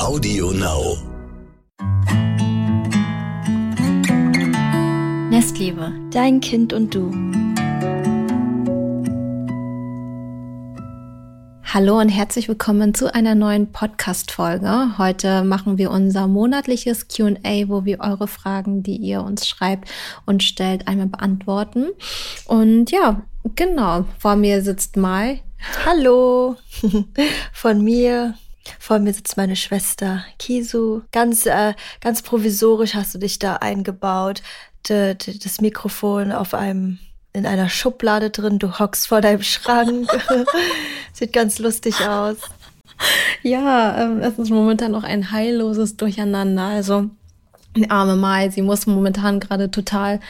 [0.00, 0.96] Audio Now.
[5.28, 7.10] Nestliebe, dein Kind und du.
[11.64, 14.96] Hallo und herzlich willkommen zu einer neuen Podcast-Folge.
[14.96, 19.90] Heute machen wir unser monatliches QA, wo wir eure Fragen, die ihr uns schreibt
[20.24, 21.90] und stellt, einmal beantworten.
[22.46, 23.22] Und ja,
[23.54, 25.42] genau, vor mir sitzt Mai.
[25.84, 26.56] Hallo
[27.52, 28.34] von mir.
[28.78, 31.02] Vor mir sitzt meine Schwester Kisu.
[31.12, 34.42] Ganz, äh, ganz provisorisch hast du dich da eingebaut.
[34.88, 36.98] D das Mikrofon auf einem
[37.32, 38.58] in einer Schublade drin.
[38.58, 40.08] Du hockst vor deinem Schrank.
[41.12, 42.36] Sieht ganz lustig aus.
[43.42, 46.64] Ja, ähm, es ist momentan noch ein heilloses Durcheinander.
[46.64, 47.10] Also
[47.76, 50.20] die arme Mai, sie muss momentan gerade total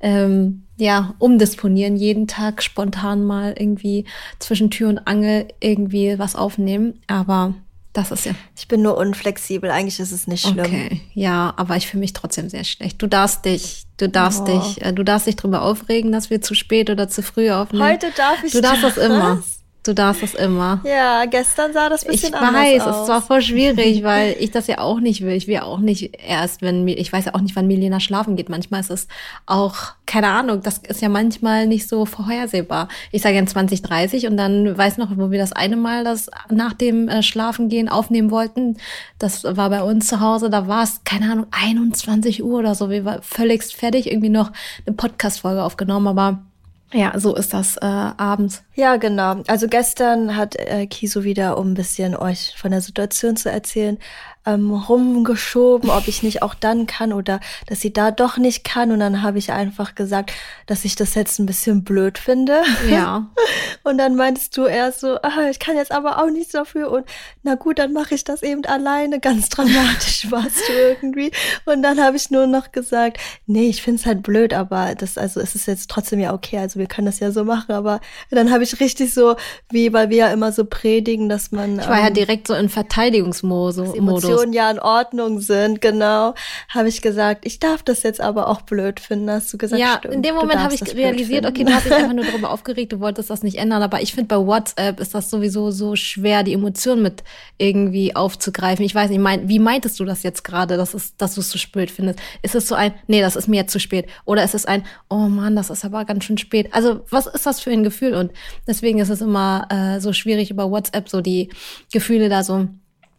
[0.00, 4.04] ähm, ja umdisponieren, jeden Tag spontan mal irgendwie
[4.38, 7.00] zwischen Tür und Angel irgendwie was aufnehmen.
[7.06, 7.54] Aber
[7.96, 8.32] das ist ja.
[8.56, 9.70] Ich bin nur unflexibel.
[9.70, 10.66] Eigentlich ist es nicht schlimm.
[10.66, 13.00] Okay, ja, aber ich fühle mich trotzdem sehr schlecht.
[13.00, 14.44] Du darfst dich, du darfst oh.
[14.44, 17.88] dich, äh, du darfst dich drüber aufregen, dass wir zu spät oder zu früh aufnehmen.
[17.88, 18.52] Heute darf ich.
[18.52, 19.42] Du darfst das, das immer.
[19.86, 20.80] Du darfst das immer.
[20.84, 23.02] Ja, gestern sah das bisschen ich anders weiß, aus.
[23.02, 25.34] es war voll schwierig, weil ich das ja auch nicht will.
[25.34, 28.48] Ich will auch nicht erst, wenn ich weiß ja auch nicht, wann Milena schlafen geht.
[28.48, 29.08] Manchmal ist es
[29.46, 29.74] auch
[30.06, 30.60] keine Ahnung.
[30.62, 32.88] Das ist ja manchmal nicht so vorhersehbar.
[33.12, 36.72] Ich sage ja 2030 und dann weiß noch, wo wir das eine Mal das nach
[36.72, 38.78] dem äh, Schlafengehen aufnehmen wollten.
[39.18, 40.50] Das war bei uns zu Hause.
[40.50, 42.90] Da war es keine Ahnung 21 Uhr oder so.
[42.90, 44.50] Wir waren völligst fertig irgendwie noch
[44.86, 46.45] eine Podcast-Folge aufgenommen, aber
[46.92, 48.62] ja, so ist das äh, abends.
[48.74, 49.42] Ja, genau.
[49.48, 53.98] Also gestern hat äh, Kiso wieder, um ein bisschen euch von der Situation zu erzählen,
[54.46, 58.92] ähm, rumgeschoben, ob ich nicht auch dann kann oder dass sie da doch nicht kann.
[58.92, 60.32] Und dann habe ich einfach gesagt,
[60.66, 62.62] dass ich das jetzt ein bisschen blöd finde.
[62.88, 63.26] Ja.
[63.82, 66.90] Und dann meinst du erst so, ah, ich kann jetzt aber auch nichts dafür.
[66.90, 67.06] Und
[67.42, 69.20] na gut, dann mache ich das eben alleine.
[69.20, 71.32] Ganz dramatisch warst du irgendwie.
[71.64, 75.18] Und dann habe ich nur noch gesagt, nee, ich finde es halt blöd, aber das,
[75.18, 76.58] also es ist jetzt trotzdem ja okay.
[76.58, 77.72] Also wir können das ja so machen.
[77.72, 78.00] Aber
[78.30, 79.36] dann habe ich richtig so,
[79.70, 81.80] wie, weil wir ja immer so predigen, dass man.
[81.80, 83.94] Ich war ähm, ja direkt so in Verteidigungsmodus.
[83.94, 86.34] Emotionen ja in Ordnung sind, genau,
[86.68, 89.30] habe ich gesagt, ich darf das jetzt aber auch blöd finden.
[89.30, 91.92] Hast du gesagt, ja, stimmt, in dem Moment habe ich realisiert, okay, du hast dich
[91.92, 95.14] einfach nur darüber aufgeregt, du wolltest das nicht ändern, aber ich finde bei WhatsApp ist
[95.14, 97.24] das sowieso so schwer, die Emotionen mit
[97.58, 98.84] irgendwie aufzugreifen.
[98.84, 101.48] Ich weiß nicht, mein, wie meintest du das jetzt gerade, dass, es, dass du es
[101.48, 102.18] zu spät findest?
[102.42, 104.06] Ist es so ein, nee, das ist mir jetzt zu spät?
[104.24, 106.68] Oder ist es ein, oh Mann, das ist aber ganz schön spät?
[106.72, 108.14] Also, was ist das für ein Gefühl?
[108.14, 108.32] Und
[108.66, 111.50] deswegen ist es immer äh, so schwierig über WhatsApp so die
[111.92, 112.68] Gefühle da so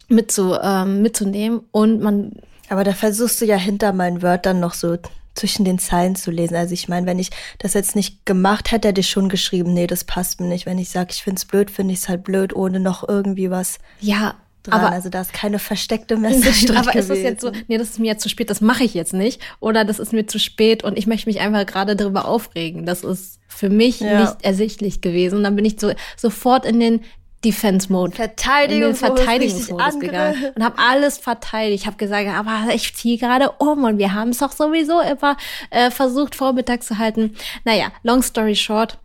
[0.08, 1.60] mitzu, ähm, mitzunehmen.
[1.70, 2.32] Und man.
[2.68, 4.98] Aber da versuchst du ja hinter meinen Wörtern noch so
[5.34, 6.56] zwischen den Zeilen zu lesen.
[6.56, 9.86] Also ich meine, wenn ich das jetzt nicht gemacht hätte, hätte ich schon geschrieben, nee,
[9.86, 10.66] das passt mir nicht.
[10.66, 13.50] Wenn ich sage, ich finde es blöd, finde ich es halt blöd, ohne noch irgendwie
[13.50, 13.78] was.
[14.00, 14.80] Ja, dran.
[14.80, 16.76] Aber also da ist keine versteckte Message drin.
[16.76, 18.94] Aber ist es jetzt so, nee, das ist mir jetzt zu spät, das mache ich
[18.94, 19.40] jetzt nicht.
[19.60, 22.84] Oder das ist mir zu spät und ich möchte mich einfach gerade darüber aufregen.
[22.84, 24.20] Das ist für mich ja.
[24.20, 25.36] nicht ersichtlich gewesen.
[25.36, 27.00] Und dann bin ich so sofort in den
[27.44, 28.16] Defense Mode.
[28.16, 31.82] Verteidigung, Verteidigungsmodus gegangen und habe alles verteidigt.
[31.82, 35.36] Ich habe gesagt, aber ich ziehe gerade um und wir haben es doch sowieso immer
[35.70, 37.36] äh, versucht Vormittag zu halten.
[37.64, 38.98] Naja, long story short,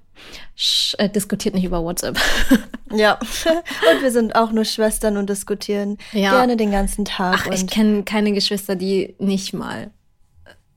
[0.56, 2.18] sch, äh, diskutiert nicht über WhatsApp.
[2.92, 6.32] ja, und wir sind auch nur Schwestern und diskutieren ja.
[6.32, 7.46] gerne den ganzen Tag.
[7.48, 9.92] Ach, ich kenne keine Geschwister, die nicht mal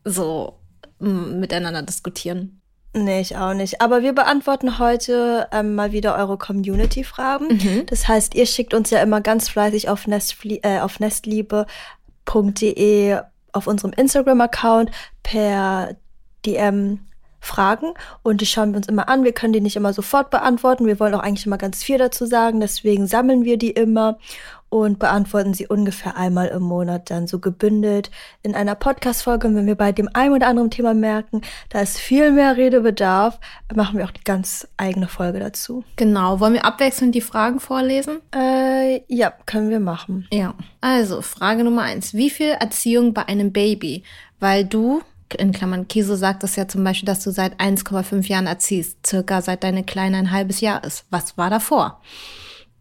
[0.05, 0.59] so
[0.99, 2.56] miteinander diskutieren.
[2.97, 3.83] Nee, ich auch nicht.
[3.83, 7.49] Aber wir beantworten heute ähm, mal wieder eure Community-Fragen.
[7.49, 7.85] Mhm.
[7.87, 11.59] Das heißt, ihr schickt uns ja immer ganz fleißig auf, Nestflie äh, auf nestliebe.de
[13.53, 14.91] auf unserem Instagram-Account
[15.23, 15.95] per
[16.47, 17.01] DM
[17.41, 17.93] Fragen
[18.23, 19.25] und die schauen wir uns immer an.
[19.25, 20.87] Wir können die nicht immer sofort beantworten.
[20.87, 22.61] Wir wollen auch eigentlich immer ganz viel dazu sagen.
[22.61, 24.19] Deswegen sammeln wir die immer
[24.69, 28.11] und beantworten sie ungefähr einmal im Monat dann so gebündelt
[28.43, 29.47] in einer Podcast-Folge.
[29.49, 33.39] Und wenn wir bei dem einen oder anderen Thema merken, da ist viel mehr Redebedarf,
[33.75, 35.85] machen wir auch die ganz eigene Folge dazu.
[35.97, 36.41] Genau.
[36.41, 38.19] Wollen wir abwechselnd die Fragen vorlesen?
[38.35, 40.27] Äh, ja, können wir machen.
[40.33, 40.55] Ja.
[40.81, 42.15] Also, Frage Nummer eins.
[42.15, 44.03] Wie viel Erziehung bei einem Baby?
[44.41, 45.01] Weil du
[45.35, 49.43] in Klammern Kiso sagt das ja zum Beispiel, dass du seit 1,5 Jahren erziehst, circa
[49.43, 51.05] seit deine Kleine ein halbes Jahr ist.
[51.11, 52.01] Was war davor?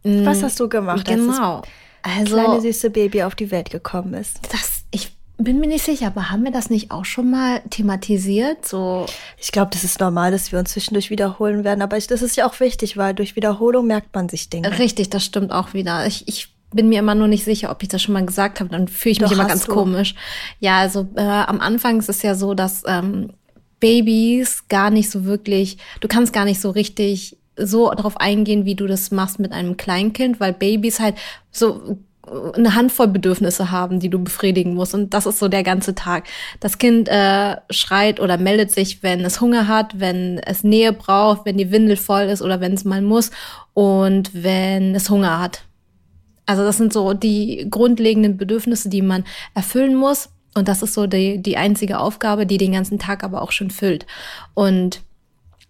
[0.05, 1.23] Was hast du gemacht, genau.
[1.31, 1.65] als
[2.03, 4.39] das also, kleine süße Baby auf die Welt gekommen ist?
[4.51, 8.67] Das, ich bin mir nicht sicher, aber haben wir das nicht auch schon mal thematisiert?
[8.67, 9.05] So.
[9.37, 12.37] Ich glaube, das ist normal, dass wir uns zwischendurch wiederholen werden, aber ich, das ist
[12.37, 14.77] ja auch wichtig, weil durch Wiederholung merkt man sich Dinge.
[14.77, 16.05] Richtig, das stimmt auch wieder.
[16.05, 18.69] Ich, ich bin mir immer nur nicht sicher, ob ich das schon mal gesagt habe.
[18.69, 19.73] Dann fühle ich mich Doch, immer ganz du.
[19.73, 20.13] komisch.
[20.59, 23.31] Ja, also äh, am Anfang ist es ja so, dass ähm,
[23.79, 28.75] Babys gar nicht so wirklich, du kannst gar nicht so richtig so darauf eingehen, wie
[28.75, 31.15] du das machst mit einem Kleinkind, weil Babys halt
[31.51, 31.97] so
[32.55, 34.93] eine Handvoll Bedürfnisse haben, die du befriedigen musst.
[34.93, 36.25] Und das ist so der ganze Tag.
[36.59, 41.45] Das Kind äh, schreit oder meldet sich, wenn es Hunger hat, wenn es Nähe braucht,
[41.45, 43.31] wenn die Windel voll ist oder wenn es mal muss
[43.73, 45.63] und wenn es Hunger hat.
[46.45, 49.23] Also das sind so die grundlegenden Bedürfnisse, die man
[49.53, 50.29] erfüllen muss.
[50.55, 53.71] Und das ist so die, die einzige Aufgabe, die den ganzen Tag aber auch schon
[53.71, 54.05] füllt.
[54.53, 55.01] Und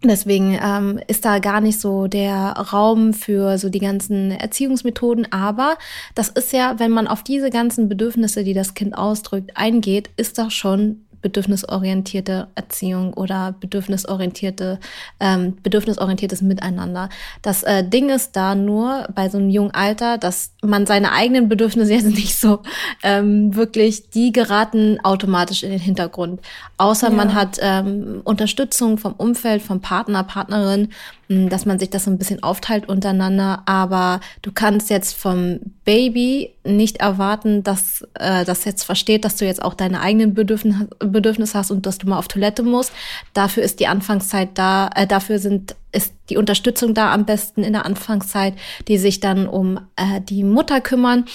[0.03, 5.31] Deswegen ähm, ist da gar nicht so der Raum für so die ganzen Erziehungsmethoden.
[5.31, 5.77] Aber
[6.13, 10.37] das ist ja, wenn man auf diese ganzen Bedürfnisse, die das Kind ausdrückt, eingeht, ist
[10.37, 14.79] das schon bedürfnisorientierte Erziehung oder bedürfnisorientierte,
[15.19, 17.09] ähm, bedürfnisorientiertes Miteinander.
[17.41, 21.49] Das äh, Ding ist da nur bei so einem jungen Alter, dass man seine eigenen
[21.49, 22.59] Bedürfnisse jetzt nicht so
[23.01, 26.41] ähm, wirklich, die geraten automatisch in den Hintergrund.
[26.77, 27.15] Außer ja.
[27.15, 30.89] man hat ähm, Unterstützung vom Umfeld, vom Partner, Partnerin,
[31.27, 33.63] dass man sich das so ein bisschen aufteilt untereinander.
[33.65, 39.45] Aber du kannst jetzt vom Baby nicht erwarten, dass äh, das jetzt versteht, dass du
[39.45, 42.91] jetzt auch deine eigenen Bedürfnisse Bedürfnis hast und dass du mal auf Toilette musst.
[43.33, 47.71] Dafür ist die Anfangszeit da, äh, dafür sind ist die Unterstützung da am besten in
[47.71, 48.53] der Anfangszeit,
[48.89, 51.25] die sich dann um äh, die Mutter kümmern,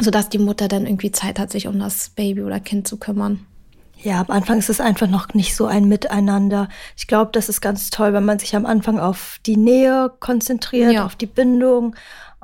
[0.00, 3.46] sodass die Mutter dann irgendwie Zeit hat, sich um das Baby oder Kind zu kümmern.
[4.02, 6.68] Ja, am Anfang ist es einfach noch nicht so ein Miteinander.
[6.96, 10.92] Ich glaube, das ist ganz toll, wenn man sich am Anfang auf die Nähe konzentriert,
[10.92, 11.06] ja.
[11.06, 11.94] auf die Bindung,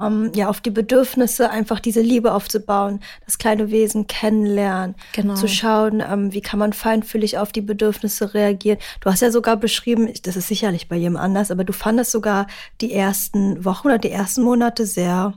[0.01, 5.35] ähm, ja, auf die Bedürfnisse, einfach diese Liebe aufzubauen, das kleine Wesen kennenlernen, genau.
[5.35, 8.79] zu schauen, ähm, wie kann man feinfühlig auf die Bedürfnisse reagieren.
[9.01, 12.47] Du hast ja sogar beschrieben, das ist sicherlich bei jedem anders, aber du fandest sogar
[12.81, 15.35] die ersten Wochen oder die ersten Monate sehr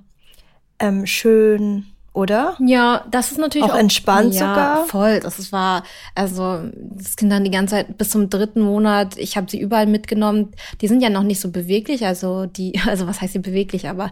[0.79, 2.57] ähm, schön, oder?
[2.59, 4.85] Ja, das ist natürlich auch, auch entspannt ja, sogar.
[4.85, 9.17] Voll, das war also das Kind dann die ganze Zeit bis zum dritten Monat.
[9.17, 10.51] Ich habe sie überall mitgenommen.
[10.81, 14.11] Die sind ja noch nicht so beweglich, also die, also was heißt sie beweglich, aber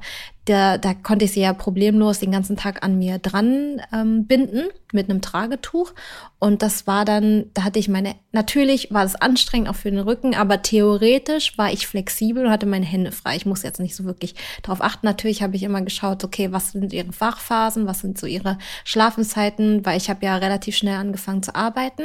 [0.50, 4.69] da, da konnte ich sie ja problemlos den ganzen Tag an mir dran ähm, binden
[4.92, 5.94] mit einem Tragetuch.
[6.40, 10.00] Und das war dann, da hatte ich meine, natürlich war das anstrengend auch für den
[10.00, 13.36] Rücken, aber theoretisch war ich flexibel und hatte meine Hände frei.
[13.36, 15.06] Ich muss jetzt nicht so wirklich darauf achten.
[15.06, 19.86] Natürlich habe ich immer geschaut, okay, was sind ihre Wachphasen, was sind so ihre Schlafenszeiten,
[19.86, 22.04] weil ich habe ja relativ schnell angefangen zu arbeiten.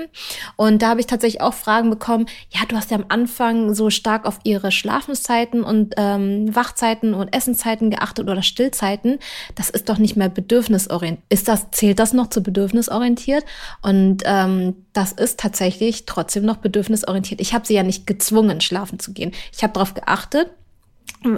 [0.56, 3.88] Und da habe ich tatsächlich auch Fragen bekommen, ja, du hast ja am Anfang so
[3.88, 9.18] stark auf ihre Schlafenszeiten und ähm, Wachzeiten und Essenszeiten geachtet oder Stillzeiten,
[9.54, 11.24] das ist doch nicht mehr bedürfnisorientiert.
[11.28, 13.44] Ist das, zählt das noch zu bedürfnisorientiert?
[13.82, 17.40] Und ähm, das ist tatsächlich trotzdem noch bedürfnisorientiert.
[17.40, 19.32] Ich habe sie ja nicht gezwungen, schlafen zu gehen.
[19.52, 20.50] Ich habe darauf geachtet,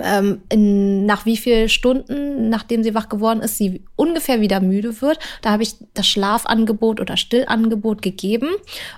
[0.03, 5.01] ähm, in, nach wie viel Stunden, nachdem sie wach geworden ist, sie ungefähr wieder müde
[5.01, 5.19] wird.
[5.43, 8.49] Da habe ich das Schlafangebot oder Stillangebot gegeben.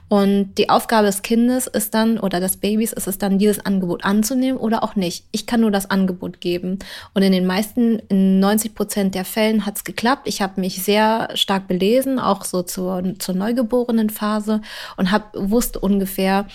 [0.08, 4.04] Und die Aufgabe des Kindes ist dann, oder des Babys ist es dann, dieses Angebot
[4.04, 5.24] anzunehmen oder auch nicht.
[5.32, 6.78] Ich kann nur das Angebot geben.
[7.14, 10.22] Und in den meisten, in 90 Prozent der Fällen hat es geklappt.
[10.26, 14.60] Ich habe mich sehr stark belesen, auch so zur, zur neugeborenen Phase
[14.96, 16.46] und hab, wusste ungefähr,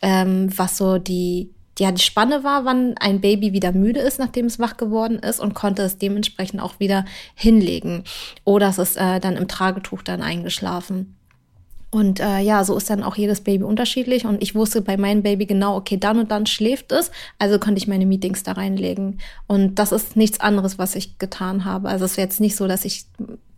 [0.00, 1.50] ähm, was so die
[1.82, 5.40] ja, die Spanne war, wann ein Baby wieder müde ist, nachdem es wach geworden ist
[5.40, 8.04] und konnte es dementsprechend auch wieder hinlegen.
[8.44, 11.16] Oder es ist äh, dann im Tragetuch dann eingeschlafen.
[11.90, 14.24] Und äh, ja, so ist dann auch jedes Baby unterschiedlich.
[14.24, 17.10] Und ich wusste bei meinem Baby genau, okay, dann und dann schläft es.
[17.40, 19.18] Also konnte ich meine Meetings da reinlegen.
[19.48, 21.88] Und das ist nichts anderes, was ich getan habe.
[21.88, 23.06] Also es ist jetzt nicht so, dass ich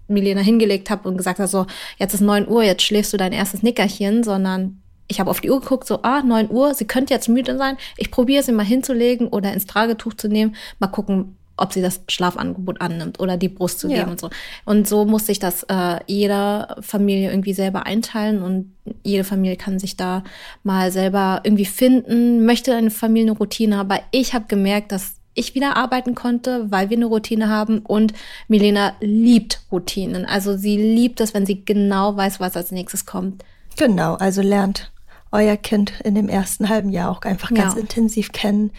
[0.09, 1.67] Milena hingelegt habe und gesagt habe, so,
[1.99, 5.51] jetzt ist neun Uhr, jetzt schläfst du dein erstes Nickerchen, sondern ich habe auf die
[5.51, 7.77] Uhr geguckt, so, ah, neun Uhr, sie könnte jetzt müde sein.
[7.96, 12.01] Ich probiere sie mal hinzulegen oder ins Tragetuch zu nehmen, mal gucken, ob sie das
[12.08, 14.06] Schlafangebot annimmt oder die Brust zu geben ja.
[14.08, 14.31] und so.
[14.65, 19.79] Und so muss sich das äh, jeder Familie irgendwie selber einteilen und jede Familie kann
[19.79, 20.25] sich da
[20.65, 25.55] mal selber irgendwie finden, möchte eine Familie eine Routine, aber ich habe gemerkt, dass ich
[25.55, 28.15] wieder arbeiten konnte, weil wir eine Routine haben und
[28.49, 30.27] Milena liebt Routinen.
[30.27, 33.44] Also sie liebt es, wenn sie genau weiß, was als nächstes kommt.
[33.77, 34.93] Genau, also lernt
[35.34, 37.81] euer Kind in dem ersten halben Jahr auch einfach ganz ja.
[37.81, 38.70] intensiv kennen.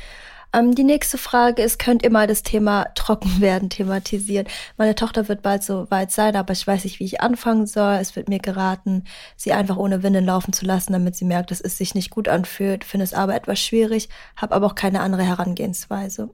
[0.53, 4.47] Ähm, die nächste Frage ist, könnt ihr mal das Thema Trockenwerden thematisieren?
[4.77, 7.95] Meine Tochter wird bald so weit sein, aber ich weiß nicht, wie ich anfangen soll.
[7.95, 9.03] Es wird mir geraten,
[9.35, 12.29] sie einfach ohne Windeln laufen zu lassen, damit sie merkt, dass es sich nicht gut
[12.29, 12.85] anfühlt.
[12.85, 14.07] Finde es aber etwas schwierig,
[14.37, 16.29] habe aber auch keine andere Herangehensweise.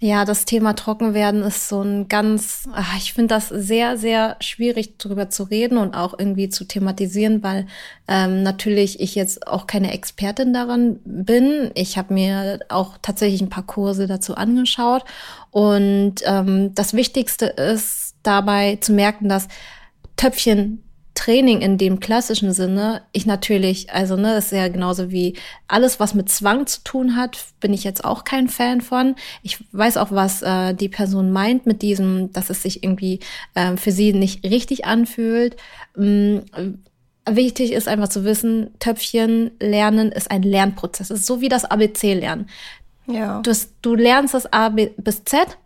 [0.00, 4.96] Ja, das Thema Trockenwerden ist so ein ganz, ach, ich finde das sehr, sehr schwierig
[4.98, 7.66] darüber zu reden und auch irgendwie zu thematisieren, weil
[8.06, 11.72] ähm, natürlich ich jetzt auch keine Expertin daran bin.
[11.74, 15.04] Ich habe mir auch tatsächlich ein paar Kurse dazu angeschaut
[15.50, 19.48] und ähm, das Wichtigste ist dabei zu merken, dass
[20.14, 20.87] Töpfchen
[21.18, 25.34] Training in dem klassischen Sinne, ich natürlich, also ne, das ist ja genauso wie
[25.66, 29.16] alles, was mit Zwang zu tun hat, bin ich jetzt auch kein Fan von.
[29.42, 33.18] Ich weiß auch, was äh, die Person meint mit diesem, dass es sich irgendwie
[33.54, 35.56] äh, für sie nicht richtig anfühlt.
[35.96, 36.44] Ähm,
[37.28, 41.10] wichtig ist einfach zu wissen, Töpfchen lernen ist ein Lernprozess.
[41.10, 42.48] Es ist so wie das ABC lernen.
[43.06, 43.40] Ja.
[43.42, 45.58] Du, du lernst das A bis Z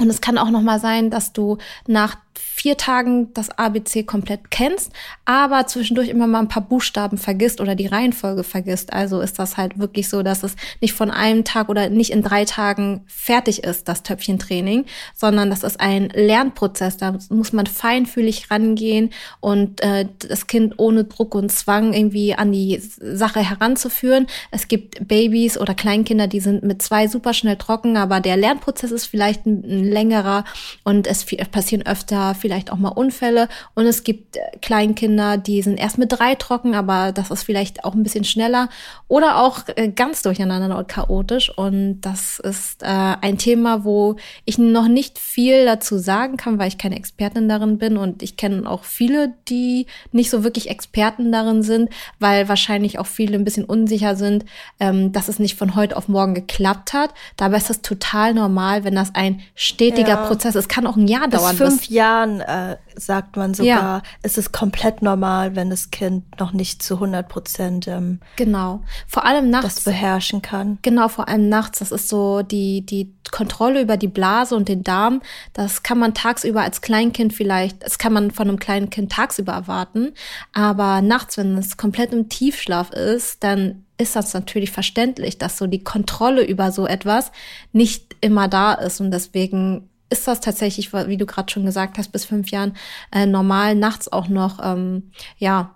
[0.00, 4.50] und es kann auch noch mal sein, dass du nach vier Tagen das ABC komplett
[4.50, 4.92] kennst,
[5.24, 8.92] aber zwischendurch immer mal ein paar Buchstaben vergisst oder die Reihenfolge vergisst.
[8.92, 12.22] Also ist das halt wirklich so, dass es nicht von einem Tag oder nicht in
[12.22, 14.84] drei Tagen fertig ist, das Töpfchentraining,
[15.14, 16.96] sondern das ist ein Lernprozess.
[16.96, 19.10] Da muss man feinfühlig rangehen
[19.40, 24.26] und äh, das Kind ohne Druck und Zwang irgendwie an die Sache heranzuführen.
[24.50, 28.92] Es gibt Babys oder Kleinkinder, die sind mit zwei super schnell trocken, aber der Lernprozess
[28.92, 30.44] ist vielleicht ein, ein längerer
[30.84, 33.48] und es passieren öfter vielleicht auch mal Unfälle.
[33.74, 37.84] Und es gibt äh, Kleinkinder, die sind erst mit drei trocken, aber das ist vielleicht
[37.84, 38.68] auch ein bisschen schneller
[39.08, 41.50] oder auch äh, ganz durcheinander und chaotisch.
[41.56, 46.68] Und das ist äh, ein Thema, wo ich noch nicht viel dazu sagen kann, weil
[46.68, 47.96] ich keine Expertin darin bin.
[47.96, 53.06] Und ich kenne auch viele, die nicht so wirklich Experten darin sind, weil wahrscheinlich auch
[53.06, 54.44] viele ein bisschen unsicher sind,
[54.80, 57.10] ähm, dass es nicht von heute auf morgen geklappt hat.
[57.36, 60.26] Dabei ist das total normal, wenn das ein stetiger ja.
[60.26, 60.62] Prozess ist.
[60.62, 61.56] Es kann auch ein Jahr dauern.
[61.56, 64.02] Bis fünf Jahren äh, sagt man sogar, ja.
[64.22, 68.82] ist es komplett normal, wenn das Kind noch nicht zu 100 Prozent ähm, genau.
[69.06, 70.78] Vor allem nachts das beherrschen kann.
[70.82, 71.78] Genau, vor allem nachts.
[71.78, 75.22] Das ist so die die Kontrolle über die Blase und den Darm.
[75.52, 79.52] Das kann man tagsüber als Kleinkind vielleicht, das kann man von einem kleinen Kind tagsüber
[79.52, 80.12] erwarten,
[80.52, 85.66] aber nachts, wenn es komplett im Tiefschlaf ist, dann ist das natürlich verständlich, dass so
[85.66, 87.30] die Kontrolle über so etwas
[87.72, 92.12] nicht immer da ist und deswegen ist das tatsächlich, wie du gerade schon gesagt hast,
[92.12, 92.76] bis fünf Jahren
[93.10, 95.74] äh, normal, nachts auch noch, ähm, ja,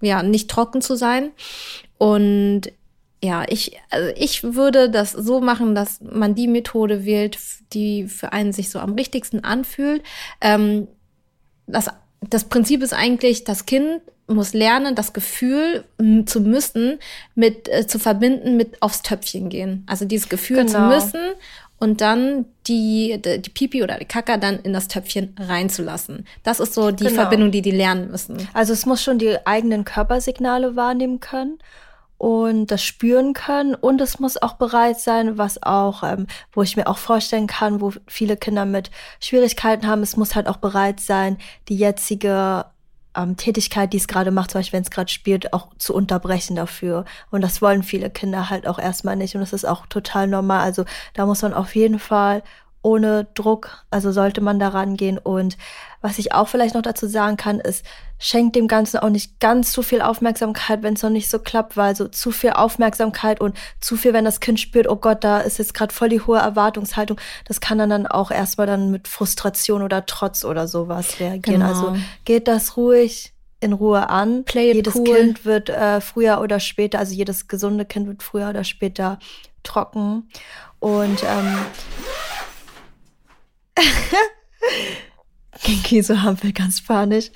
[0.00, 1.30] ja, nicht trocken zu sein.
[1.98, 2.62] Und
[3.22, 7.38] ja, ich, also ich würde das so machen, dass man die Methode wählt,
[7.72, 10.02] die für einen sich so am richtigsten anfühlt.
[10.40, 10.88] Ähm,
[11.66, 15.84] das, das Prinzip ist eigentlich, das Kind muss lernen, das Gefühl
[16.26, 16.98] zu müssen
[17.34, 19.84] mit äh, zu verbinden mit aufs Töpfchen gehen.
[19.86, 20.72] Also dieses Gefühl genau.
[20.72, 21.34] zu müssen
[21.78, 26.26] und dann die, die, Pipi oder die Kaka dann in das Töpfchen reinzulassen.
[26.42, 27.22] Das ist so die genau.
[27.22, 28.48] Verbindung, die die lernen müssen.
[28.54, 31.58] Also es muss schon die eigenen Körpersignale wahrnehmen können
[32.18, 36.76] und das spüren können und es muss auch bereit sein, was auch, ähm, wo ich
[36.76, 38.90] mir auch vorstellen kann, wo viele Kinder mit
[39.20, 41.36] Schwierigkeiten haben, es muss halt auch bereit sein,
[41.68, 42.64] die jetzige
[43.16, 46.56] ähm, Tätigkeit, die es gerade macht, zum Beispiel wenn es gerade spielt, auch zu unterbrechen
[46.56, 47.04] dafür.
[47.30, 49.34] Und das wollen viele Kinder halt auch erstmal nicht.
[49.34, 50.60] Und das ist auch total normal.
[50.60, 52.42] Also da muss man auf jeden Fall
[52.86, 55.18] ohne Druck, also sollte man da rangehen.
[55.18, 55.58] Und
[56.02, 57.84] was ich auch vielleicht noch dazu sagen kann, ist,
[58.16, 61.76] schenkt dem Ganzen auch nicht ganz zu viel Aufmerksamkeit, wenn es noch nicht so klappt,
[61.76, 65.40] weil so zu viel Aufmerksamkeit und zu viel, wenn das Kind spürt, oh Gott, da
[65.40, 69.08] ist jetzt gerade voll die hohe Erwartungshaltung, das kann dann, dann auch erstmal dann mit
[69.08, 71.60] Frustration oder Trotz oder sowas reagieren.
[71.60, 71.66] Genau.
[71.66, 74.44] Also geht das ruhig in Ruhe an.
[74.44, 75.04] Play jedes cool.
[75.04, 79.18] Kind wird äh, früher oder später, also jedes gesunde Kind wird früher oder später
[79.64, 80.28] trocken.
[80.78, 81.58] Und ähm,
[85.62, 87.30] Genki so haben wir ganz panisch.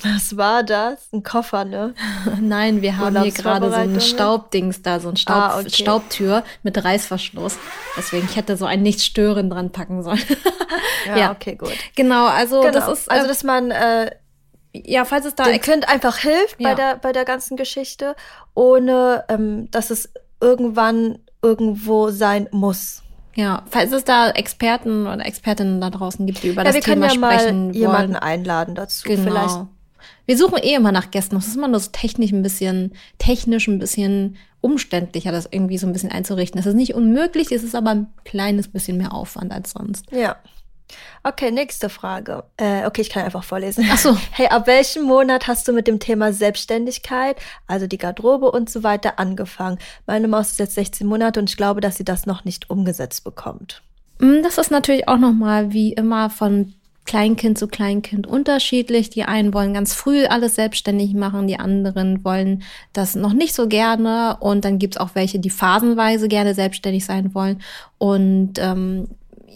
[0.00, 1.08] Was war das?
[1.12, 1.92] Ein Koffer, ne?
[2.40, 5.70] Nein, wir haben hier gerade so ein Staubdings da, so ein Staub, ah, okay.
[5.70, 7.58] Staubtür mit Reißverschluss.
[7.96, 10.22] Deswegen, ich hätte so ein Nicht-Stören dran packen sollen.
[11.06, 11.72] ja, ja, okay, gut.
[11.96, 12.72] Genau, also genau.
[12.72, 13.10] das ist.
[13.10, 14.10] Also, äh, dass man äh,
[14.72, 16.68] ja, falls es da dem Kind einfach hilft ja.
[16.68, 18.14] bei der bei der ganzen Geschichte,
[18.54, 23.02] ohne ähm, dass es irgendwann irgendwo sein muss.
[23.38, 27.06] Ja, falls es da Experten oder Expertinnen da draußen gibt, die über ja, das Thema
[27.06, 27.72] ja sprechen wollen.
[27.72, 29.06] jemanden einladen dazu.
[29.06, 29.22] Genau.
[29.22, 29.66] Vielleicht.
[30.26, 31.36] Wir suchen eh immer nach Gästen.
[31.36, 35.86] Das ist immer nur so technisch ein bisschen, technisch ein bisschen umständlicher, das irgendwie so
[35.86, 36.58] ein bisschen einzurichten.
[36.58, 40.10] Es ist nicht unmöglich, es ist aber ein kleines bisschen mehr Aufwand als sonst.
[40.10, 40.34] Ja.
[41.22, 42.44] Okay, nächste Frage.
[42.56, 43.86] Äh, okay, ich kann einfach vorlesen.
[43.90, 44.16] Ach so.
[44.30, 48.82] Hey, ab welchem Monat hast du mit dem Thema Selbstständigkeit, also die Garderobe und so
[48.82, 49.78] weiter angefangen?
[50.06, 53.24] Meine Maus ist jetzt 16 Monate und ich glaube, dass sie das noch nicht umgesetzt
[53.24, 53.82] bekommt.
[54.18, 56.74] Mm, das ist natürlich auch nochmal wie immer von
[57.08, 59.08] Kleinkind zu Kleinkind unterschiedlich.
[59.08, 63.66] Die einen wollen ganz früh alles selbstständig machen, die anderen wollen das noch nicht so
[63.66, 64.36] gerne.
[64.40, 67.62] Und dann gibt's auch welche, die phasenweise gerne selbstständig sein wollen.
[67.96, 69.08] Und ähm,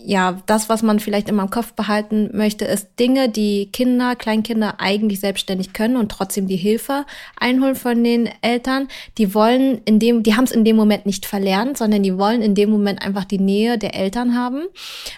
[0.04, 4.80] ja, das, was man vielleicht immer im Kopf behalten möchte, ist Dinge, die Kinder, Kleinkinder
[4.80, 7.04] eigentlich selbstständig können und trotzdem die Hilfe
[7.38, 8.88] einholen von den Eltern.
[9.18, 12.42] Die wollen in dem, die haben es in dem Moment nicht verlernt, sondern die wollen
[12.42, 14.62] in dem Moment einfach die Nähe der Eltern haben.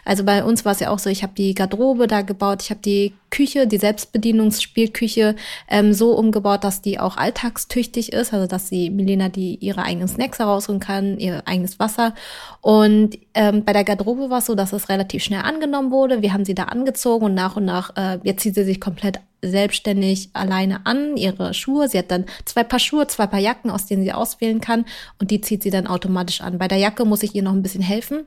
[0.04, 2.70] Also bei uns war es ja auch so, ich habe die Garderobe da gebaut, ich
[2.70, 5.34] habe die Küche, die Selbstbedienungsspielküche
[5.68, 10.06] ähm, so umgebaut, dass die auch alltagstüchtig ist, also dass sie Milena die ihre eigenen
[10.06, 12.14] Snacks herausholen kann, ihr eigenes Wasser.
[12.60, 16.22] Und ähm, bei der Garderobe war es so, dass es relativ schnell angenommen wurde.
[16.22, 19.20] Wir haben sie da angezogen und nach und nach, äh, jetzt zieht sie sich komplett
[19.42, 21.88] selbstständig alleine an, ihre Schuhe.
[21.88, 24.86] Sie hat dann zwei Paar Schuhe, zwei Paar Jacken, aus denen sie auswählen kann
[25.18, 26.58] und die zieht sie dann automatisch an.
[26.58, 28.26] Bei der Jacke muss ich ihr noch ein bisschen helfen.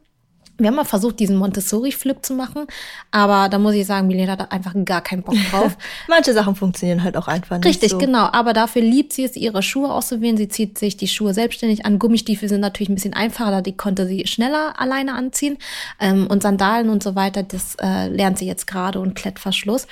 [0.58, 2.66] Wir haben mal versucht, diesen Montessori-Flip zu machen,
[3.12, 5.78] aber da muss ich sagen, Milena hat einfach gar keinen Bock drauf.
[6.08, 7.66] Manche Sachen funktionieren halt auch einfach nicht.
[7.66, 7.98] Richtig, so.
[7.98, 8.30] genau.
[8.32, 10.38] Aber dafür liebt sie es, ihre Schuhe auszuwählen.
[10.38, 12.00] Sie zieht sich die Schuhe selbstständig an.
[12.00, 15.58] Gummistiefel sind natürlich ein bisschen einfacher, da die konnte sie schneller alleine anziehen.
[16.00, 19.88] Ähm, und Sandalen und so weiter, das äh, lernt sie jetzt gerade und Klettverschluss.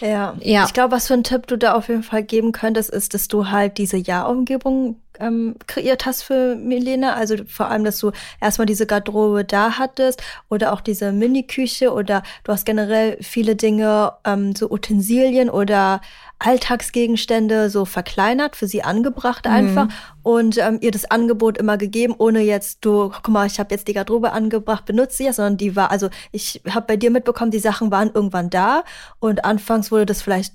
[0.00, 0.34] Ja.
[0.40, 0.64] ja.
[0.66, 3.28] Ich glaube, was für einen Tipp du da auf jeden Fall geben könntest, ist, dass
[3.28, 7.14] du halt diese Ja-Umgebung ähm, kreiert hast für Milena.
[7.14, 12.22] Also vor allem, dass du erstmal diese Garderobe da hattest oder auch diese Mini-Küche oder
[12.44, 16.00] du hast generell viele Dinge, ähm, so Utensilien oder
[16.38, 19.92] Alltagsgegenstände so verkleinert, für sie angebracht einfach mhm.
[20.22, 23.88] und ähm, ihr das Angebot immer gegeben, ohne jetzt, du, guck mal, ich habe jetzt
[23.88, 27.50] die Garderobe angebracht, benutze sie ja, sondern die war, also ich habe bei dir mitbekommen,
[27.50, 28.84] die Sachen waren irgendwann da
[29.20, 30.54] und anfangs wurde das vielleicht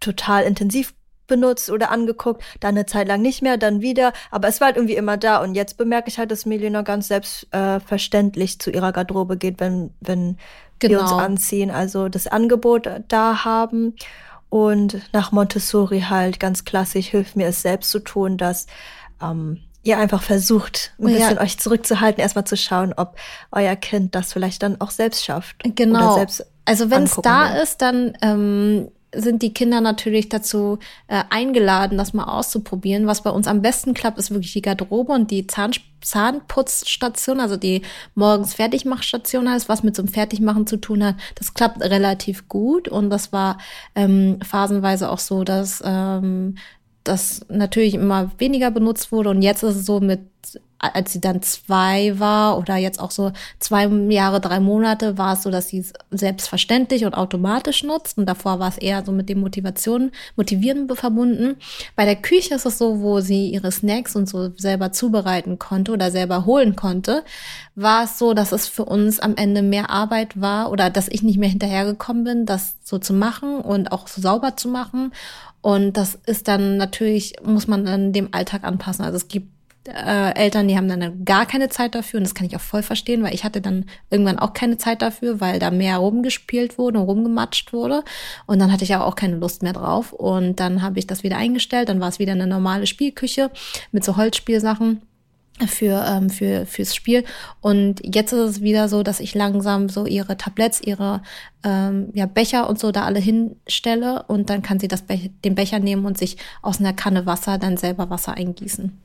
[0.00, 0.94] total intensiv
[1.28, 4.76] benutzt oder angeguckt, dann eine Zeit lang nicht mehr, dann wieder, aber es war halt
[4.76, 8.92] irgendwie immer da und jetzt bemerke ich halt, dass Melina ganz selbstverständlich äh, zu ihrer
[8.92, 10.38] Garderobe geht, wenn, wenn
[10.80, 10.92] genau.
[10.92, 11.22] wir uns genau.
[11.22, 13.94] anziehen, also das Angebot da haben
[14.48, 18.66] und nach Montessori halt ganz klassisch hilft mir es selbst zu tun, dass
[19.22, 21.42] ähm, ihr einfach versucht, ein bisschen ja.
[21.42, 23.16] euch zurückzuhalten, erstmal zu schauen, ob
[23.52, 25.62] euer Kind das vielleicht dann auch selbst schafft.
[25.64, 26.14] Genau.
[26.16, 27.62] Selbst also wenn es da will.
[27.62, 33.06] ist, dann ähm, sind die Kinder natürlich dazu äh, eingeladen, das mal auszuprobieren.
[33.06, 37.56] Was bei uns am besten klappt, ist wirklich die Garderobe und die Zahn Zahnputzstation, also
[37.56, 37.82] die
[38.14, 41.16] morgens Fertigmachstation heißt, was mit so einem Fertigmachen zu tun hat.
[41.34, 43.58] Das klappt relativ gut und das war
[43.96, 46.56] ähm, phasenweise auch so, dass ähm,
[47.02, 50.20] das natürlich immer weniger benutzt wurde und jetzt ist es so mit
[50.78, 55.42] als sie dann zwei war oder jetzt auch so zwei Jahre, drei Monate, war es
[55.42, 58.16] so, dass sie es selbstverständlich und automatisch nutzt.
[58.16, 61.56] Und davor war es eher so mit dem Motivation, Motivieren verbunden.
[61.96, 65.92] Bei der Küche ist es so, wo sie ihre Snacks und so selber zubereiten konnte
[65.92, 67.24] oder selber holen konnte,
[67.74, 71.22] war es so, dass es für uns am Ende mehr Arbeit war oder dass ich
[71.22, 75.12] nicht mehr hinterhergekommen bin, das so zu machen und auch so sauber zu machen.
[75.60, 79.04] Und das ist dann natürlich, muss man dann dem Alltag anpassen.
[79.04, 82.46] Also es gibt äh, Eltern, die haben dann gar keine Zeit dafür und das kann
[82.46, 85.70] ich auch voll verstehen, weil ich hatte dann irgendwann auch keine Zeit dafür, weil da
[85.70, 88.04] mehr rumgespielt wurde und rumgematscht wurde
[88.46, 91.36] und dann hatte ich auch keine Lust mehr drauf und dann habe ich das wieder
[91.36, 93.50] eingestellt, dann war es wieder eine normale Spielküche
[93.92, 95.02] mit so Holzspielsachen
[95.66, 97.24] für ähm, für fürs Spiel
[97.60, 101.22] und jetzt ist es wieder so, dass ich langsam so ihre Tabletts, ihre
[101.64, 105.54] ähm, ja Becher und so da alle hinstelle und dann kann sie das Be den
[105.54, 108.98] Becher nehmen und sich aus einer Kanne Wasser dann selber Wasser eingießen.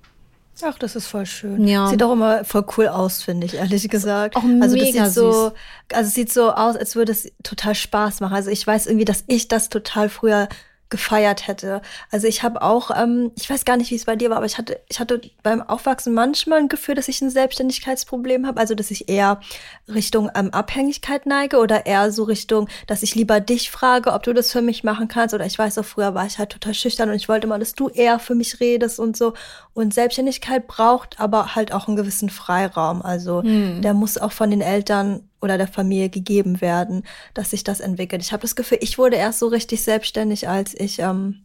[0.62, 1.68] Ach, das ist voll schön.
[1.68, 1.88] Ja.
[1.88, 4.36] Sieht auch immer voll cool aus, finde ich, ehrlich gesagt.
[4.36, 5.54] Auch also das sieht so, süß.
[5.94, 8.36] also es sieht so aus, als würde es total Spaß machen.
[8.36, 10.48] Also ich weiß irgendwie, dass ich das total früher
[10.90, 11.82] gefeiert hätte.
[12.12, 14.46] Also ich habe auch, ähm, ich weiß gar nicht, wie es bei dir war, aber
[14.46, 18.60] ich hatte, ich hatte beim Aufwachsen manchmal ein Gefühl, dass ich ein Selbstständigkeitsproblem habe.
[18.60, 19.40] Also dass ich eher
[19.88, 24.34] Richtung ähm, Abhängigkeit neige oder eher so Richtung, dass ich lieber dich frage, ob du
[24.34, 25.34] das für mich machen kannst.
[25.34, 27.74] Oder ich weiß auch, früher war ich halt total schüchtern und ich wollte immer, dass
[27.74, 29.34] du eher für mich redest und so.
[29.74, 33.02] Und Selbstständigkeit braucht aber halt auch einen gewissen Freiraum.
[33.02, 33.82] Also hm.
[33.82, 37.04] der muss auch von den Eltern oder der Familie gegeben werden,
[37.34, 38.22] dass sich das entwickelt.
[38.22, 41.44] Ich habe das Gefühl, ich wurde erst so richtig selbstständig, als ich ähm,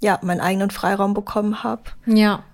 [0.00, 1.84] ja meinen eigenen Freiraum bekommen habe.
[2.06, 2.44] Ja.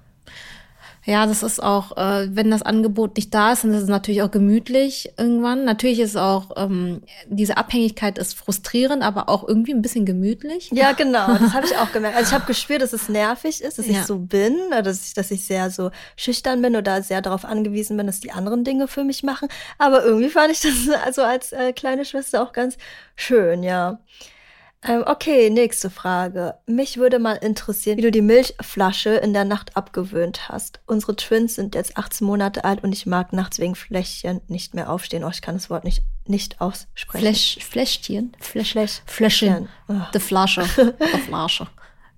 [1.06, 4.22] Ja, das ist auch, äh, wenn das Angebot nicht da ist, dann ist es natürlich
[4.22, 5.64] auch gemütlich irgendwann.
[5.64, 10.70] Natürlich ist auch, ähm, diese Abhängigkeit ist frustrierend, aber auch irgendwie ein bisschen gemütlich.
[10.72, 12.16] Ja, genau, das habe ich auch gemerkt.
[12.16, 14.00] Also ich habe gespürt, dass es nervig ist, dass ja.
[14.00, 17.98] ich so bin, dass ich, dass ich sehr so schüchtern bin oder sehr darauf angewiesen
[17.98, 19.48] bin, dass die anderen Dinge für mich machen.
[19.76, 22.78] Aber irgendwie fand ich das also als äh, kleine Schwester auch ganz
[23.14, 23.98] schön, ja.
[24.86, 26.56] Ähm, okay, nächste Frage.
[26.66, 30.80] Mich würde mal interessieren, wie du die Milchflasche in der Nacht abgewöhnt hast.
[30.86, 34.90] Unsere Twins sind jetzt 18 Monate alt und ich mag nachts wegen Fläschchen nicht mehr
[34.90, 35.24] aufstehen.
[35.24, 37.22] Oh, ich kann das Wort nicht, nicht aussprechen.
[37.22, 38.36] Fläsch, Fläschchen?
[38.38, 39.68] Fläsch, Fläschchen.
[39.88, 39.94] Oh.
[40.12, 40.64] Die Flasche.
[41.14, 41.66] Die Flasche.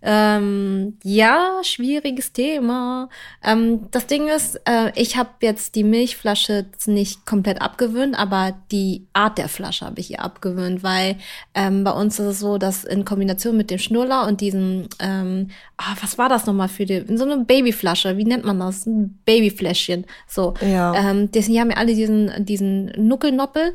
[0.09, 3.09] Ähm, ja, schwieriges Thema.
[3.43, 9.09] Ähm, das Ding ist, äh, ich habe jetzt die Milchflasche nicht komplett abgewöhnt, aber die
[9.15, 11.17] Art der Flasche habe ich ihr abgewöhnt, weil
[11.55, 15.49] ähm, bei uns ist es so, dass in Kombination mit dem Schnuller und diesem, ähm,
[15.77, 18.87] ah, was war das nochmal für die, so eine Babyflasche, wie nennt man das?
[18.87, 20.07] Ein Babyfläschchen.
[20.29, 20.55] So.
[20.61, 20.95] Ja.
[20.95, 23.75] Ähm, die, die haben ja alle diesen, diesen Nuckelnoppel.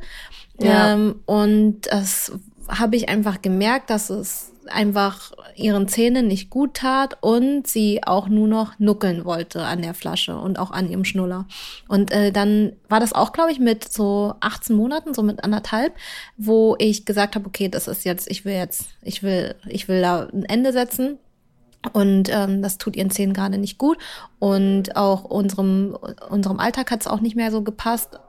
[0.61, 0.93] Ja.
[0.93, 2.31] Ähm, und das
[2.69, 8.27] habe ich einfach gemerkt, dass es einfach ihren Zähnen nicht gut tat und sie auch
[8.27, 11.47] nur noch nuckeln wollte an der Flasche und auch an ihrem Schnuller.
[11.87, 15.93] Und äh, dann war das auch, glaube ich, mit so 18 Monaten, so mit anderthalb,
[16.37, 20.01] wo ich gesagt habe, okay, das ist jetzt, ich will jetzt, ich will, ich will
[20.01, 21.17] da ein Ende setzen.
[21.93, 23.97] Und ähm, das tut ihren Zähnen gerade nicht gut.
[24.37, 25.97] Und auch unserem,
[26.29, 28.19] unserem Alltag hat es auch nicht mehr so gepasst.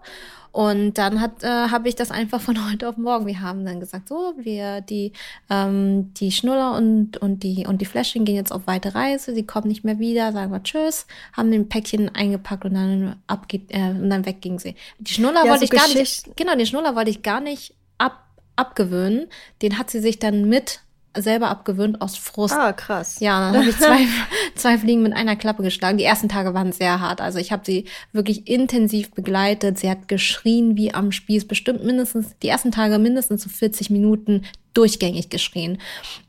[0.52, 3.26] Und dann hat, äh, habe ich das einfach von heute auf morgen.
[3.26, 5.12] Wir haben dann gesagt, so, wir die
[5.50, 9.34] ähm, die Schnuller und und die und die Fläschchen gehen jetzt auf weite Reise.
[9.34, 10.32] Sie kommen nicht mehr wieder.
[10.32, 14.58] Sagen wir Tschüss, haben den Päckchen eingepackt und dann abgeht äh, und dann weg ging
[14.58, 14.76] sie.
[14.98, 16.36] Die Schnuller Ja, wollte so ich gar nicht.
[16.36, 19.28] Genau, den Schnuller wollte ich gar nicht ab abgewöhnen.
[19.62, 20.80] Den hat sie sich dann mit
[21.16, 22.54] selber abgewöhnt aus Frust.
[22.54, 23.20] Ah, krass.
[23.20, 24.06] Ja, dann habe ich zwei,
[24.54, 25.98] zwei Fliegen mit einer Klappe geschlagen.
[25.98, 27.20] Die ersten Tage waren sehr hart.
[27.20, 29.78] Also ich habe sie wirklich intensiv begleitet.
[29.78, 31.46] Sie hat geschrien wie am Spieß.
[31.46, 34.42] Bestimmt mindestens, die ersten Tage mindestens so 40 Minuten
[34.74, 35.78] durchgängig geschrien.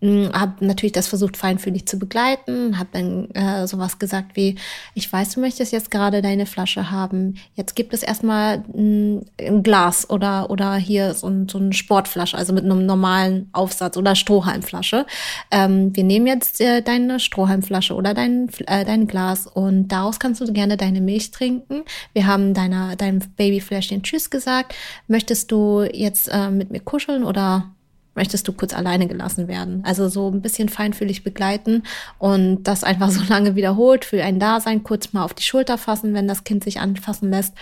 [0.01, 2.77] Habe natürlich das versucht, feinfühlig zu begleiten.
[2.77, 4.56] Habe dann äh, sowas gesagt wie,
[4.93, 7.36] ich weiß, du möchtest jetzt gerade deine Flasche haben.
[7.56, 12.38] Jetzt gibt es erstmal mm, ein Glas oder, oder hier so, ein, so eine Sportflasche,
[12.38, 15.06] also mit einem normalen Aufsatz oder Strohhalmflasche.
[15.51, 20.41] Ähm, wir nehmen jetzt äh, deine Strohhalmflasche oder dein, äh, dein Glas und daraus kannst
[20.41, 21.84] du gerne deine Milch trinken.
[22.13, 24.75] Wir haben deiner, deinem Babyfläschchen Tschüss gesagt.
[25.08, 27.72] Möchtest du jetzt äh, mit mir kuscheln oder
[28.15, 29.84] möchtest du kurz alleine gelassen werden?
[29.86, 31.84] Also so ein bisschen feinfühlig begleiten
[32.19, 36.13] und das einfach so lange wiederholt, für ein Dasein, kurz mal auf die Schulter fassen,
[36.13, 37.54] wenn das Kind sich anfassen lässt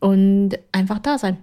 [0.00, 1.38] und einfach da sein.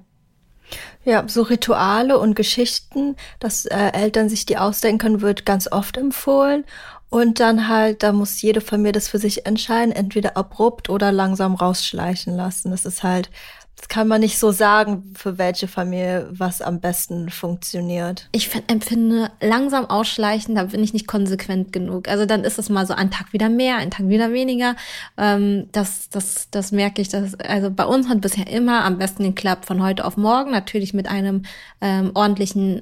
[1.05, 5.95] Ja, so Rituale und Geschichten, dass äh, Eltern sich die ausdenken können, wird ganz oft
[5.95, 6.65] empfohlen.
[7.09, 11.55] Und dann halt, da muss jede Familie das für sich entscheiden, entweder abrupt oder langsam
[11.55, 12.71] rausschleichen lassen.
[12.71, 13.29] Das ist halt,
[13.77, 18.27] das kann man nicht so sagen, für welche Familie was am besten funktioniert.
[18.31, 22.07] Ich find, empfinde langsam ausschleichen, da bin ich nicht konsequent genug.
[22.07, 24.75] Also dann ist es mal so ein Tag wieder mehr, ein Tag wieder weniger.
[25.15, 27.09] Ähm, das, das, das merke ich.
[27.09, 30.49] Das, also bei uns hat bisher immer am besten geklappt von heute auf morgen.
[30.49, 31.43] Natürlich mit einem
[31.79, 32.81] ähm, ordentlichen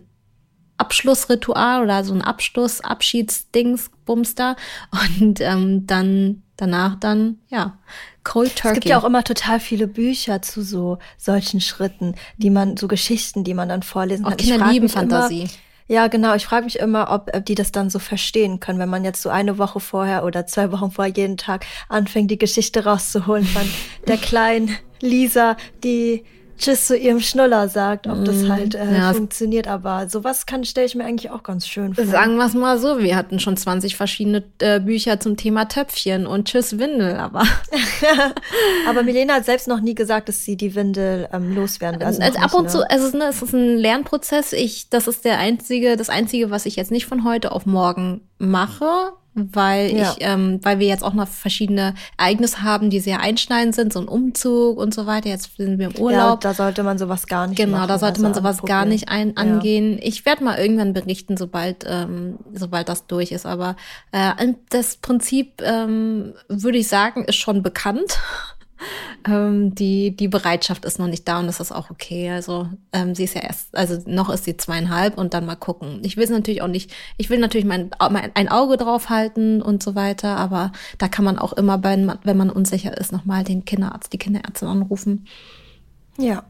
[0.78, 4.56] Abschlussritual oder so ein Abschluss, Abschiedsdings, Bumster.
[5.20, 7.78] Und ähm, dann danach dann, ja,
[8.26, 8.68] Cold Turkey.
[8.68, 12.90] Es gibt ja auch immer total viele Bücher zu so solchen Schritten, die man, so
[12.90, 14.38] Geschichten, die man dann vorlesen auch kann.
[14.38, 15.42] Kinder lieben Fantasie.
[15.42, 15.50] Immer,
[15.88, 16.34] ja, genau.
[16.34, 19.22] Ich frage mich immer, ob, ob die das dann so verstehen können, wenn man jetzt
[19.22, 23.70] so eine Woche vorher oder zwei Wochen vorher jeden Tag anfängt, die Geschichte rauszuholen von
[24.08, 26.26] der kleinen Lisa, die
[26.58, 28.96] Tschüss zu ihrem Schnuller sagt, ob das halt äh, Mhm.
[28.96, 29.68] Ja, funktioniert.
[29.68, 32.06] Aber sowas kann stelle ich mir eigentlich auch ganz schön vor.
[32.06, 36.26] Sagen wir es mal so, wir hatten schon 20 verschiedene äh, Bücher zum Thema Töpfchen
[36.28, 37.44] und Tschüss Windel, aber
[38.88, 42.08] Aber Milena hat selbst noch nie gesagt, dass sie die Windel ähm, loswerden will.
[42.08, 42.70] Also Also ab nicht, und ne?
[42.70, 44.54] zu, also es ist, ne, es ist ein Lernprozess.
[44.54, 48.22] Ich, das ist der einzige, das einzige, was ich jetzt nicht von heute auf morgen
[48.38, 50.12] mache, weil Ja.
[50.12, 54.00] ich, ähm, weil wir jetzt auch noch verschiedene Ereignisse haben, die sehr einschneidend sind, so
[54.00, 55.28] ein Umzug und so weiter.
[55.30, 56.42] Jetzt sind wir im Ja, Urlaub.
[56.42, 57.88] da sollte man sowas gar nicht Genau, machen.
[57.90, 58.90] da sollte man also sowas gar anprobieren.
[58.90, 59.36] nicht ein, Ja.
[59.36, 60.00] angehen.
[60.02, 63.46] Ich werde mal irgendwann berichten, sobald, ähm, sobald das durch ist.
[63.46, 63.76] Aber
[64.12, 64.32] äh,
[64.70, 68.18] das Prinzip, ähm, würde ich sagen, ist schon bekannt.
[69.28, 72.30] ähm, die, die Bereitschaft ist noch nicht da und das ist auch okay.
[72.32, 76.00] Also ähm, sie ist ja erst, also noch ist sie zweieinhalb und dann mal gucken.
[76.04, 79.62] Ich will es natürlich auch nicht, ich will natürlich mein, mein ein Auge drauf halten
[79.62, 83.44] und so weiter, aber da kann man auch immer, bei, wenn man unsicher ist, nochmal
[83.44, 85.26] den Kinderarzt, die Kinderärztin anrufen.
[86.18, 86.46] Ja.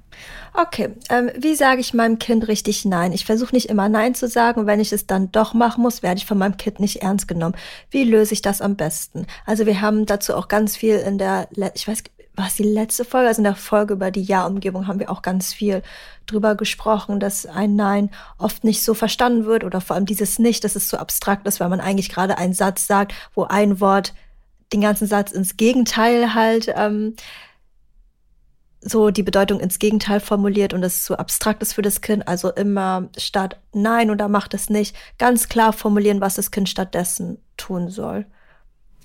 [0.53, 0.89] Okay.
[1.09, 3.11] Ähm, wie sage ich meinem Kind richtig Nein?
[3.11, 4.61] Ich versuche nicht immer Nein zu sagen.
[4.61, 7.27] Und wenn ich es dann doch machen muss, werde ich von meinem Kind nicht ernst
[7.27, 7.55] genommen.
[7.89, 9.25] Wie löse ich das am besten?
[9.45, 12.03] Also wir haben dazu auch ganz viel in der, ich weiß,
[12.35, 13.27] war es die letzte Folge?
[13.27, 15.83] Also in der Folge über die Ja-Umgebung haben wir auch ganz viel
[16.25, 20.63] drüber gesprochen, dass ein Nein oft nicht so verstanden wird oder vor allem dieses Nicht,
[20.63, 24.13] dass es so abstrakt ist, weil man eigentlich gerade einen Satz sagt, wo ein Wort
[24.73, 27.15] den ganzen Satz ins Gegenteil halt ähm,
[28.81, 32.27] so die Bedeutung ins Gegenteil formuliert und es so abstrakt ist für das Kind.
[32.27, 37.39] Also immer statt Nein oder macht es nicht, ganz klar formulieren, was das Kind stattdessen
[37.57, 38.25] tun soll.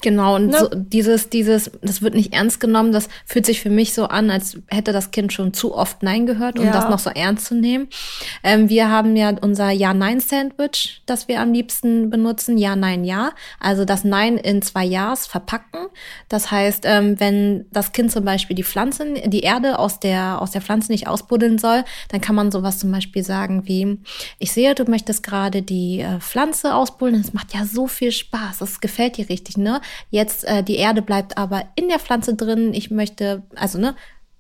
[0.02, 0.58] Genau, und ne?
[0.58, 4.30] so dieses, dieses, das wird nicht ernst genommen, das fühlt sich für mich so an,
[4.30, 6.72] als hätte das Kind schon zu oft Nein gehört, um ja.
[6.72, 7.88] das noch so ernst zu nehmen.
[8.42, 13.32] Ähm, wir haben ja unser Ja-Nein-Sandwich, das wir am liebsten benutzen, Ja, Nein, Ja.
[13.58, 15.88] Also das Nein in zwei Ja's verpacken.
[16.28, 20.50] Das heißt, ähm, wenn das Kind zum Beispiel die Pflanzen, die Erde aus der, aus
[20.50, 23.98] der Pflanze nicht ausbuddeln soll, dann kann man sowas zum Beispiel sagen wie,
[24.38, 28.58] ich sehe, du möchtest gerade die äh, Pflanze ausbuddeln, das macht ja so viel Spaß,
[28.58, 29.80] das gefällt dir richtig, ne?
[30.10, 32.74] Jetzt äh, die Erde bleibt aber in der Pflanze drin.
[32.74, 33.94] Ich möchte, also ne,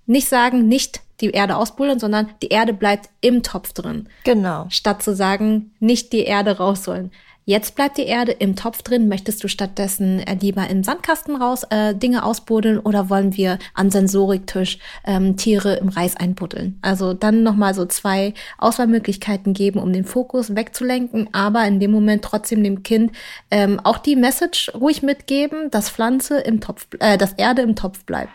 [0.06, 4.08] nicht sagen, nicht die Erde ausbuddeln, sondern die Erde bleibt im Topf drin.
[4.24, 4.66] Genau.
[4.70, 7.12] Statt zu sagen, nicht die Erde raus sollen.
[7.46, 9.08] Jetzt bleibt die Erde im Topf drin.
[9.08, 13.90] Möchtest du stattdessen äh, lieber im Sandkasten raus äh, Dinge ausbuddeln oder wollen wir am
[13.90, 16.78] Sensoriktisch ähm, Tiere im Reis einbuddeln?
[16.82, 22.22] Also dann nochmal so zwei Auswahlmöglichkeiten geben, um den Fokus wegzulenken, aber in dem Moment
[22.22, 23.12] trotzdem dem Kind
[23.50, 28.04] ähm, auch die Message ruhig mitgeben, dass Pflanze im Topf, äh, dass Erde im Topf
[28.04, 28.30] bleibt.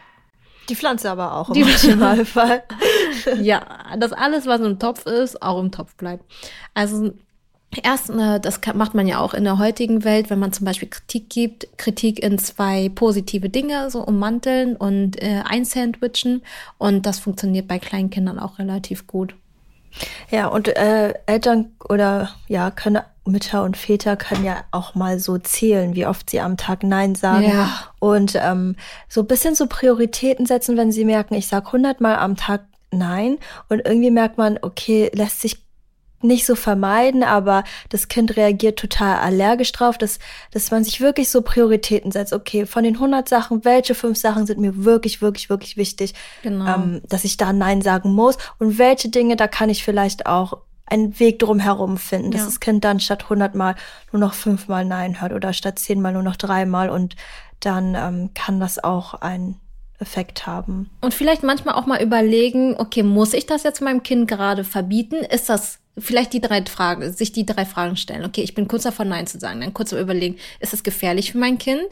[0.69, 2.63] Die Pflanze aber auch im Optimalfall.
[3.41, 3.61] ja,
[3.97, 6.23] dass alles, was im Topf ist, auch im Topf bleibt.
[6.73, 7.13] Also
[7.83, 10.89] Erst, äh, das macht man ja auch in der heutigen Welt, wenn man zum Beispiel
[10.89, 16.43] Kritik gibt, Kritik in zwei positive Dinge so ummanteln und äh, einsandwichen.
[16.77, 19.35] Und das funktioniert bei kleinen Kindern auch relativ gut.
[20.29, 25.38] Ja, und äh, Eltern oder ja, können Mütter und Väter können ja auch mal so
[25.38, 27.49] zählen, wie oft sie am Tag Nein sagen.
[27.49, 27.69] Ja.
[27.99, 28.75] Und ähm,
[29.09, 33.39] so ein bisschen so Prioritäten setzen, wenn sie merken, ich sag hundertmal am Tag Nein.
[33.67, 35.64] Und irgendwie merkt man, okay, lässt sich
[36.25, 40.19] nicht so vermeiden, aber das Kind reagiert total allergisch drauf, dass,
[40.51, 42.33] dass man sich wirklich so Prioritäten setzt.
[42.33, 46.75] Okay, von den 100 Sachen, welche fünf Sachen sind mir wirklich, wirklich, wirklich wichtig, genau.
[46.75, 50.57] ähm, dass ich da Nein sagen muss und welche Dinge, da kann ich vielleicht auch
[50.88, 52.45] einen Weg drumherum finden, dass ja.
[52.45, 53.75] das Kind dann statt 100 Mal
[54.11, 57.15] nur noch fünfmal Nein hört oder statt zehnmal nur noch dreimal und
[57.59, 59.59] dann ähm, kann das auch ein
[59.99, 60.89] Effekt haben.
[61.01, 65.15] Und vielleicht manchmal auch mal überlegen, okay, muss ich das jetzt meinem Kind gerade verbieten?
[65.15, 68.25] Ist das vielleicht die drei Fragen, sich die drei Fragen stellen.
[68.25, 71.38] Okay, ich bin kurz davon Nein zu sagen, dann kurz überlegen, ist es gefährlich für
[71.38, 71.86] mein Kind?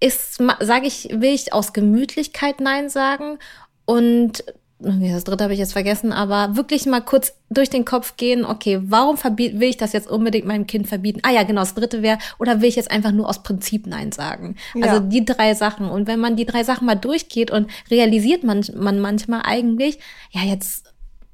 [0.00, 3.38] Ist, sage ich, will ich aus Gemütlichkeit Nein sagen?
[3.84, 4.44] Und
[4.84, 8.80] das dritte habe ich jetzt vergessen, aber wirklich mal kurz durch den Kopf gehen, okay,
[8.82, 11.20] warum will ich das jetzt unbedingt meinem Kind verbieten?
[11.22, 14.10] Ah ja, genau, das dritte wäre, oder will ich jetzt einfach nur aus Prinzip Nein
[14.10, 14.56] sagen?
[14.74, 14.86] Ja.
[14.86, 15.88] Also die drei Sachen.
[15.88, 20.42] Und wenn man die drei Sachen mal durchgeht und realisiert man, man manchmal eigentlich, ja,
[20.42, 20.91] jetzt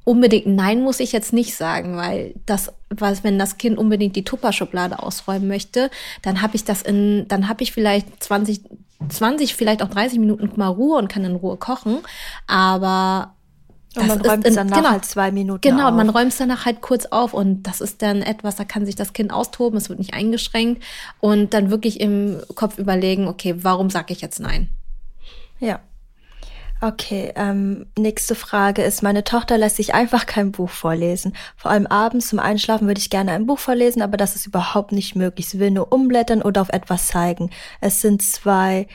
[0.08, 4.24] unbedingt Nein muss ich jetzt nicht sagen, weil das, was, wenn das Kind unbedingt die
[4.24, 5.90] Tupperschublade ausräumen möchte,
[6.22, 8.62] dann habe ich das in, dann habe ich vielleicht 20,
[9.10, 11.98] 20, vielleicht auch 30 Minuten mal Ruhe und kann in Ruhe kochen.
[12.46, 13.34] Aber
[13.96, 15.94] und man räumt es danach genau, halt zwei Minuten Genau, auf.
[15.94, 18.94] man räumt es danach halt kurz auf und das ist dann etwas, da kann sich
[18.94, 20.82] das Kind austoben, es wird nicht eingeschränkt
[21.20, 24.68] und dann wirklich im Kopf überlegen, okay, warum sage ich jetzt nein?
[25.60, 25.80] Ja.
[26.80, 31.32] Okay, ähm, nächste Frage ist, meine Tochter lässt sich einfach kein Buch vorlesen.
[31.56, 34.92] Vor allem abends zum Einschlafen würde ich gerne ein Buch vorlesen, aber das ist überhaupt
[34.92, 35.48] nicht möglich.
[35.48, 37.50] Sie will nur umblättern oder auf etwas zeigen.
[37.80, 38.86] Es sind zwei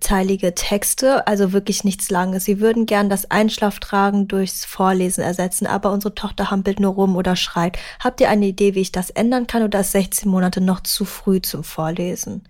[0.00, 2.46] teilige Texte, also wirklich nichts Langes.
[2.46, 7.36] Sie würden gern das Einschlaftragen durchs Vorlesen ersetzen, aber unsere Tochter hampelt nur rum oder
[7.36, 7.78] schreit.
[8.00, 11.04] Habt ihr eine Idee, wie ich das ändern kann oder ist 16 Monate noch zu
[11.04, 12.48] früh zum Vorlesen?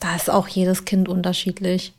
[0.00, 1.92] Da ist auch jedes Kind unterschiedlich.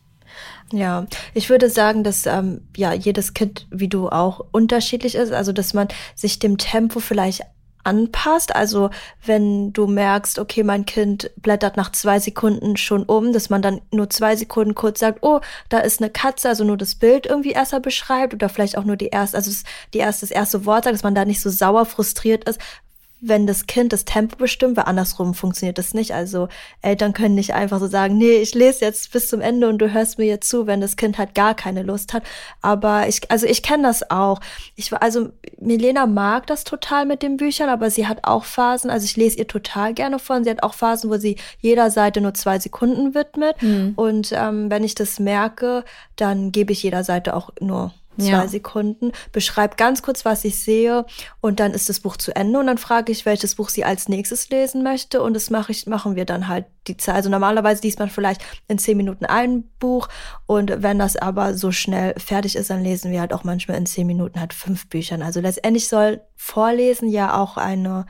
[0.72, 5.32] Ja, ich würde sagen, dass ähm, ja jedes Kind, wie du auch, unterschiedlich ist.
[5.32, 7.42] Also dass man sich dem Tempo vielleicht
[7.84, 8.56] anpasst.
[8.56, 8.90] Also
[9.26, 13.82] wenn du merkst, okay, mein Kind blättert nach zwei Sekunden schon um, dass man dann
[13.92, 17.52] nur zwei Sekunden kurz sagt, oh, da ist eine Katze, also nur das Bild irgendwie
[17.52, 19.52] erstmal beschreibt oder vielleicht auch nur die erste, also
[19.94, 22.60] die erste, das erste Wort sagt, dass man da nicht so sauer frustriert ist,
[23.22, 26.14] wenn das Kind das Tempo bestimmt, weil andersrum funktioniert das nicht.
[26.14, 26.48] Also
[26.82, 29.94] Eltern können nicht einfach so sagen, nee, ich lese jetzt bis zum Ende und du
[29.94, 32.24] hörst mir jetzt zu, wenn das Kind halt gar keine Lust hat.
[32.62, 34.40] Aber ich, also ich kenne das auch.
[34.76, 35.30] Ich also
[35.60, 38.90] Milena mag das total mit den Büchern, aber sie hat auch Phasen.
[38.90, 40.44] Also ich lese ihr total gerne von.
[40.44, 43.62] Sie hat auch Phasen, wo sie jeder Seite nur zwei Sekunden widmet.
[43.62, 43.94] Mhm.
[43.96, 48.48] Und ähm, wenn ich das merke, dann gebe ich jeder Seite auch nur zwei ja.
[48.48, 51.06] Sekunden, beschreibe ganz kurz, was ich sehe
[51.40, 54.10] und dann ist das Buch zu Ende und dann frage ich, welches Buch sie als
[54.10, 57.16] nächstes lesen möchte und das mache ich, machen wir dann halt die Zeit.
[57.16, 60.08] Also normalerweise liest man vielleicht in zehn Minuten ein Buch
[60.46, 63.86] und wenn das aber so schnell fertig ist, dann lesen wir halt auch manchmal in
[63.86, 65.22] zehn Minuten halt fünf Büchern.
[65.22, 68.06] Also letztendlich soll Vorlesen ja auch eine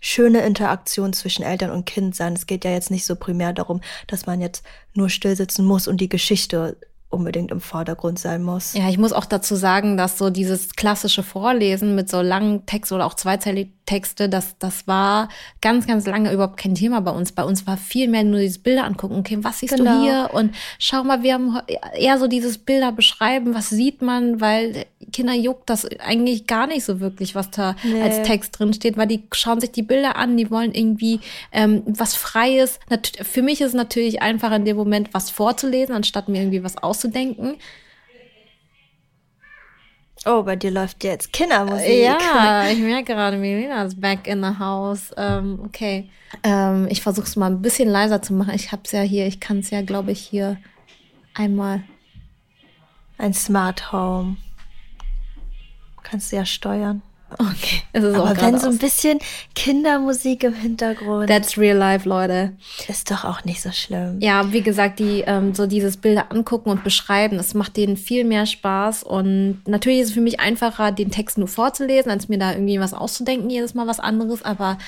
[0.00, 2.32] schöne Interaktion zwischen Eltern und Kind sein.
[2.32, 4.64] Es geht ja jetzt nicht so primär darum, dass man jetzt
[4.94, 6.78] nur still sitzen muss und die Geschichte
[7.10, 8.72] unbedingt im Vordergrund sein muss.
[8.74, 12.92] Ja, ich muss auch dazu sagen, dass so dieses klassische Vorlesen mit so langen Text
[12.92, 15.28] oder auch zweizeilig Texte, das, das war
[15.60, 17.32] ganz, ganz lange überhaupt kein Thema bei uns.
[17.32, 19.16] Bei uns war viel mehr nur dieses Bilder angucken.
[19.16, 19.98] Okay, was siehst genau.
[19.98, 20.30] du hier?
[20.32, 21.58] Und schau mal, wir haben
[21.98, 26.84] eher so dieses Bilder beschreiben, was sieht man, weil Kinder juckt das eigentlich gar nicht
[26.84, 28.00] so wirklich, was da nee.
[28.00, 31.18] als Text drin steht, weil die schauen sich die Bilder an, die wollen irgendwie
[31.50, 32.78] ähm, was Freies.
[33.22, 36.76] Für mich ist es natürlich einfach in dem Moment, was vorzulesen, anstatt mir irgendwie was
[36.76, 37.56] auszudenken.
[40.26, 42.04] Oh, bei dir läuft jetzt Kindermusik.
[42.04, 45.12] Ja, ich merke gerade, Melina ist back in the house.
[45.16, 46.10] Ähm, okay.
[46.42, 48.54] Ähm, ich versuche es mal ein bisschen leiser zu machen.
[48.54, 50.58] Ich habe es ja hier, ich kann es ja, glaube ich, hier
[51.34, 51.82] einmal.
[53.16, 54.36] Ein Smart Home.
[56.02, 57.02] Kannst du ja steuern.
[57.38, 57.82] Okay.
[57.92, 59.18] Es ist Aber wenn so ein bisschen
[59.54, 61.28] Kindermusik im Hintergrund.
[61.28, 62.52] That's real life, Leute.
[62.88, 64.18] Ist doch auch nicht so schlimm.
[64.20, 68.24] Ja, wie gesagt, die ähm, so dieses Bilder angucken und beschreiben, das macht denen viel
[68.24, 69.02] mehr Spaß.
[69.02, 72.80] Und natürlich ist es für mich einfacher, den Text nur vorzulesen, als mir da irgendwie
[72.80, 74.44] was auszudenken, jedes Mal was anderes.
[74.44, 74.78] Aber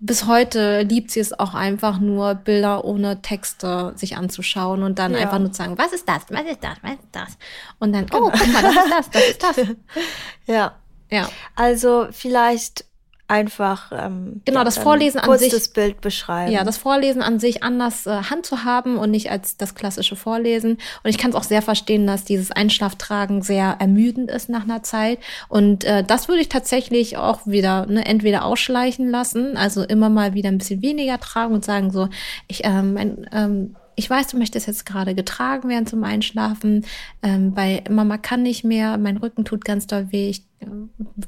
[0.00, 5.12] bis heute liebt sie es auch einfach nur, Bilder ohne Texte sich anzuschauen und dann
[5.12, 5.18] ja.
[5.18, 7.38] einfach nur zu sagen, was ist das, was ist das, was ist das?
[7.78, 9.76] Und dann, oh, guck mal, das ist das, das ist das.
[10.46, 10.72] ja.
[11.10, 11.28] Ja.
[11.56, 12.84] Also vielleicht
[13.30, 16.50] einfach ähm, genau das Vorlesen an sich das Bild beschreiben.
[16.50, 20.16] Ja, das Vorlesen an sich anders äh, Hand zu haben und nicht als das klassische
[20.16, 20.78] Vorlesen.
[21.04, 24.82] Und ich kann es auch sehr verstehen, dass dieses Einschlaftragen sehr ermüdend ist nach einer
[24.82, 25.20] Zeit.
[25.48, 30.34] Und äh, das würde ich tatsächlich auch wieder ne, entweder ausschleichen lassen, also immer mal
[30.34, 32.08] wieder ein bisschen weniger tragen und sagen so,
[32.48, 36.86] ich ähm, mein, ähm, ich weiß, du möchtest jetzt gerade getragen werden zum Einschlafen.
[37.22, 40.30] Ähm, bei Mama kann nicht mehr, mein Rücken tut ganz doll weh.
[40.30, 40.66] Ich, äh,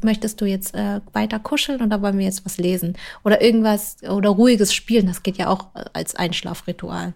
[0.03, 2.97] möchtest du jetzt äh, weiter kuscheln oder wollen wir jetzt was lesen?
[3.25, 7.13] Oder irgendwas oder ruhiges Spielen, das geht ja auch äh, als Einschlafritual.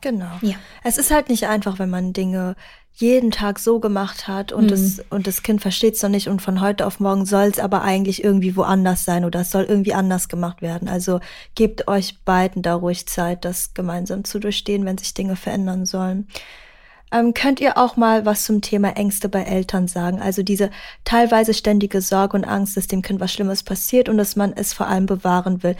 [0.00, 0.38] Genau.
[0.40, 0.56] Ja.
[0.82, 2.56] Es ist halt nicht einfach, wenn man Dinge
[2.92, 4.68] jeden Tag so gemacht hat und, mhm.
[4.68, 7.58] das, und das Kind versteht es noch nicht und von heute auf morgen soll es
[7.58, 10.88] aber eigentlich irgendwie woanders sein oder es soll irgendwie anders gemacht werden.
[10.88, 11.20] Also
[11.54, 16.28] gebt euch beiden da ruhig Zeit, das gemeinsam zu durchstehen, wenn sich Dinge verändern sollen.
[17.12, 20.20] Ähm, könnt ihr auch mal was zum Thema Ängste bei Eltern sagen?
[20.20, 20.70] Also diese
[21.04, 24.72] teilweise ständige Sorge und Angst, dass dem Kind was Schlimmes passiert und dass man es
[24.72, 25.76] vor allem bewahren will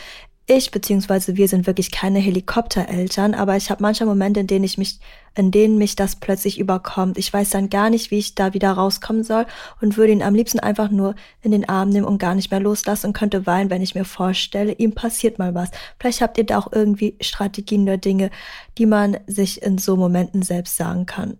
[0.51, 4.79] ich beziehungsweise wir sind wirklich keine Helikoptereltern, aber ich habe manchmal Momente, in denen ich
[4.79, 4.99] mich,
[5.37, 7.19] in denen mich das plötzlich überkommt.
[7.19, 9.47] Ich weiß dann gar nicht, wie ich da wieder rauskommen soll
[9.81, 12.59] und würde ihn am liebsten einfach nur in den Arm nehmen und gar nicht mehr
[12.59, 15.71] loslassen und könnte weinen, wenn ich mir vorstelle, ihm passiert mal was.
[16.01, 18.31] Vielleicht habt ihr da auch irgendwie Strategien oder Dinge,
[18.77, 21.39] die man sich in so Momenten selbst sagen kann.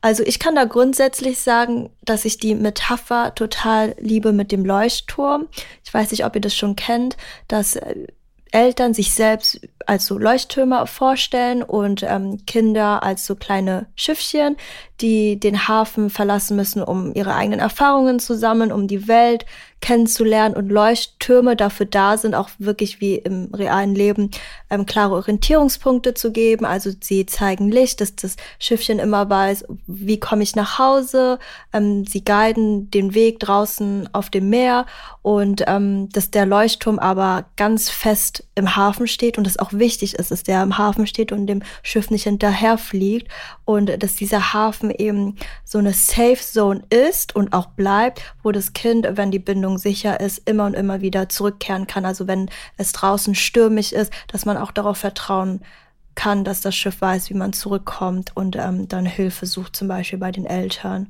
[0.00, 5.48] Also ich kann da grundsätzlich sagen, dass ich die Metapher total liebe mit dem Leuchtturm.
[5.84, 7.16] Ich weiß nicht, ob ihr das schon kennt,
[7.48, 8.06] dass äh,
[8.52, 14.56] Eltern sich selbst als so Leuchttürme vorstellen und ähm, Kinder als so kleine Schiffchen,
[15.00, 19.46] die den Hafen verlassen müssen, um ihre eigenen Erfahrungen zu sammeln, um die Welt
[19.80, 24.30] kennenzulernen und Leuchttürme dafür da sind, auch wirklich wie im realen Leben
[24.70, 26.64] ähm, klare Orientierungspunkte zu geben.
[26.64, 31.38] Also sie zeigen Licht, dass das Schiffchen immer weiß, wie komme ich nach Hause.
[31.72, 34.86] Ähm, sie guiden den Weg draußen auf dem Meer
[35.22, 40.14] und ähm, dass der Leuchtturm aber ganz fest im Hafen steht und es auch wichtig
[40.14, 43.28] ist, dass der im Hafen steht und dem Schiff nicht hinterherfliegt
[43.64, 48.72] und dass dieser Hafen eben so eine Safe Zone ist und auch bleibt, wo das
[48.72, 52.04] Kind, wenn die Bindung sicher ist, immer und immer wieder zurückkehren kann.
[52.04, 55.60] Also wenn es draußen stürmisch ist, dass man auch darauf vertrauen
[56.14, 60.18] kann, dass das Schiff weiß, wie man zurückkommt und ähm, dann Hilfe sucht, zum Beispiel
[60.18, 61.08] bei den Eltern.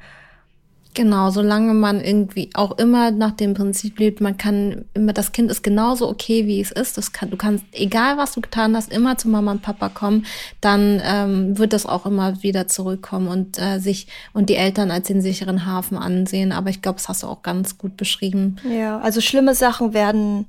[0.97, 5.51] Genau, solange man irgendwie auch immer nach dem Prinzip lebt, man kann immer, das Kind
[5.51, 6.97] ist genauso okay, wie es ist.
[6.97, 10.25] Das kann, du kannst, egal was du getan hast, immer zu Mama und Papa kommen,
[10.63, 15.09] dann ähm, wird das auch immer wieder zurückkommen und äh, sich und die Eltern als
[15.09, 16.51] den sicheren Hafen ansehen.
[16.51, 18.57] Aber ich glaube, das hast du auch ganz gut beschrieben.
[18.67, 20.47] Ja, also schlimme Sachen werden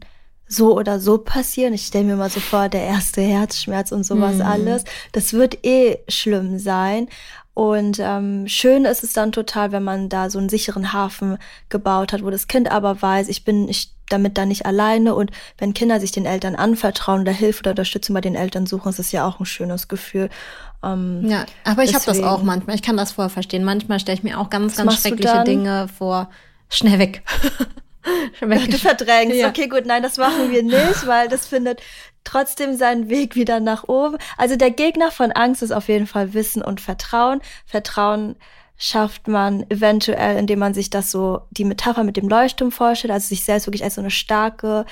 [0.47, 1.73] so oder so passieren.
[1.73, 4.43] Ich stelle mir mal so vor, der erste Herzschmerz und sowas mhm.
[4.43, 4.85] alles.
[5.11, 7.09] Das wird eh schlimm sein.
[7.57, 11.39] Und ähm, schön ist es dann total, wenn man da so einen sicheren Hafen
[11.69, 15.15] gebaut hat, wo das Kind aber weiß, ich bin ich damit da nicht alleine.
[15.15, 18.89] Und wenn Kinder sich den Eltern anvertrauen oder Hilfe oder Unterstützung bei den Eltern suchen,
[18.89, 20.29] ist es ja auch ein schönes Gefühl.
[20.83, 22.75] Ähm, ja, aber ich habe das auch manchmal.
[22.75, 23.63] Ich kann das voll verstehen.
[23.63, 26.29] Manchmal stelle ich mir auch ganz, ganz schreckliche Dinge vor.
[26.69, 27.23] Schnell weg.
[28.39, 29.35] du verdrängst.
[29.35, 29.49] Ja.
[29.49, 31.81] Okay, gut, nein, das machen wir nicht, weil das findet
[32.27, 34.17] trotzdem seinen Weg wieder nach oben.
[34.37, 37.41] Also der Gegner von Angst ist auf jeden Fall Wissen und Vertrauen.
[37.65, 38.35] Vertrauen
[38.77, 43.27] schafft man eventuell, indem man sich das so, die Metapher mit dem Leuchtturm vorstellt, also
[43.27, 44.85] sich selbst wirklich als so eine starke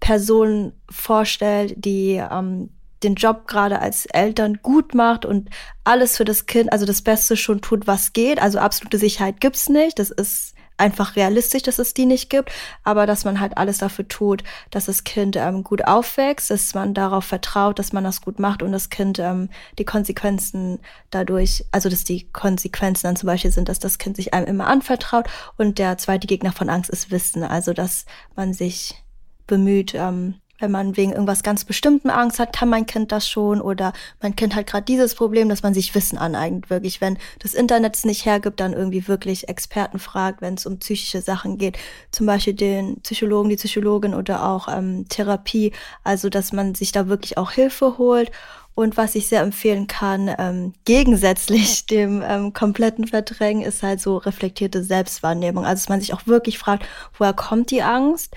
[0.00, 2.70] Person vorstellt, die ähm,
[3.02, 5.50] den Job gerade als Eltern gut macht und
[5.84, 8.40] alles für das Kind, also das Beste schon tut, was geht.
[8.40, 9.98] Also absolute Sicherheit gibt's nicht.
[9.98, 12.50] Das ist einfach realistisch, dass es die nicht gibt,
[12.84, 16.94] aber dass man halt alles dafür tut, dass das Kind ähm, gut aufwächst, dass man
[16.94, 21.88] darauf vertraut, dass man das gut macht und das Kind ähm, die Konsequenzen dadurch, also
[21.88, 25.78] dass die Konsequenzen dann zum Beispiel sind, dass das Kind sich einem immer anvertraut und
[25.78, 28.06] der zweite Gegner von Angst ist Wissen, also dass
[28.36, 29.02] man sich
[29.46, 33.60] bemüht, ähm, wenn man wegen irgendwas ganz Bestimmten Angst hat, kann mein Kind das schon
[33.60, 36.70] oder mein Kind hat gerade dieses Problem, dass man sich Wissen aneignet.
[36.70, 40.78] Wirklich, wenn das Internet es nicht hergibt, dann irgendwie wirklich Experten fragt, wenn es um
[40.78, 41.78] psychische Sachen geht.
[42.10, 45.72] Zum Beispiel den Psychologen, die Psychologin oder auch ähm, Therapie.
[46.04, 48.30] Also, dass man sich da wirklich auch Hilfe holt.
[48.74, 54.18] Und was ich sehr empfehlen kann, ähm, gegensätzlich dem ähm, kompletten Verdrängen, ist halt so
[54.18, 55.64] reflektierte Selbstwahrnehmung.
[55.64, 56.84] Also, dass man sich auch wirklich fragt,
[57.18, 58.36] woher kommt die Angst?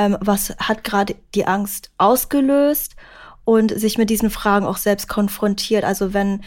[0.00, 2.96] Ähm, was hat gerade die Angst ausgelöst
[3.44, 5.84] und sich mit diesen Fragen auch selbst konfrontiert.
[5.84, 6.42] Also wenn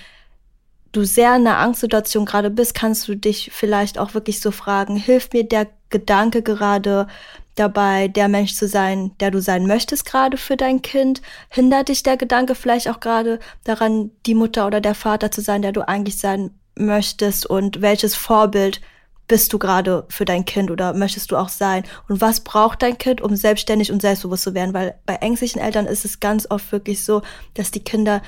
[0.92, 4.96] du sehr in einer Angstsituation gerade bist, kannst du dich vielleicht auch wirklich so fragen,
[4.96, 7.08] hilft mir der Gedanke gerade
[7.56, 11.22] dabei, der Mensch zu sein, der du sein möchtest gerade für dein Kind?
[11.50, 15.62] Hindert dich der Gedanke vielleicht auch gerade daran, die Mutter oder der Vater zu sein,
[15.62, 17.46] der du eigentlich sein möchtest?
[17.46, 18.82] Und welches Vorbild
[19.28, 21.84] bist du gerade für dein Kind oder möchtest du auch sein?
[22.10, 24.74] Und was braucht dein Kind, um selbstständig und selbstbewusst zu werden?
[24.74, 27.22] Weil bei ängstlichen Eltern ist es ganz oft wirklich so,
[27.54, 28.22] dass die Kinder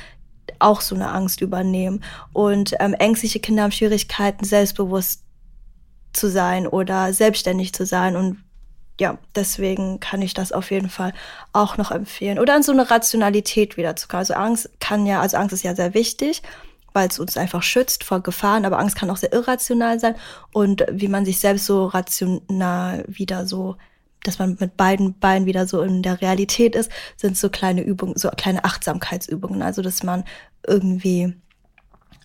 [0.59, 2.03] auch so eine Angst übernehmen.
[2.31, 5.23] Und ähm, ängstliche Kinder haben Schwierigkeiten, selbstbewusst
[6.13, 8.15] zu sein oder selbstständig zu sein.
[8.15, 8.37] Und
[8.99, 11.11] ja, deswegen kann ich das auf jeden Fall
[11.51, 12.39] auch noch empfehlen.
[12.39, 14.21] Oder an so eine Rationalität wiederzukommen.
[14.21, 16.41] Also Angst kann ja, also Angst ist ja sehr wichtig
[16.95, 20.15] weil es uns einfach schützt vor Gefahren, aber Angst kann auch sehr irrational sein
[20.53, 23.75] und wie man sich selbst so rational wieder so
[24.23, 28.17] dass man mit beiden Beinen wieder so in der Realität ist, sind so kleine Übungen,
[28.17, 29.61] so kleine Achtsamkeitsübungen.
[29.61, 30.23] Also, dass man
[30.65, 31.35] irgendwie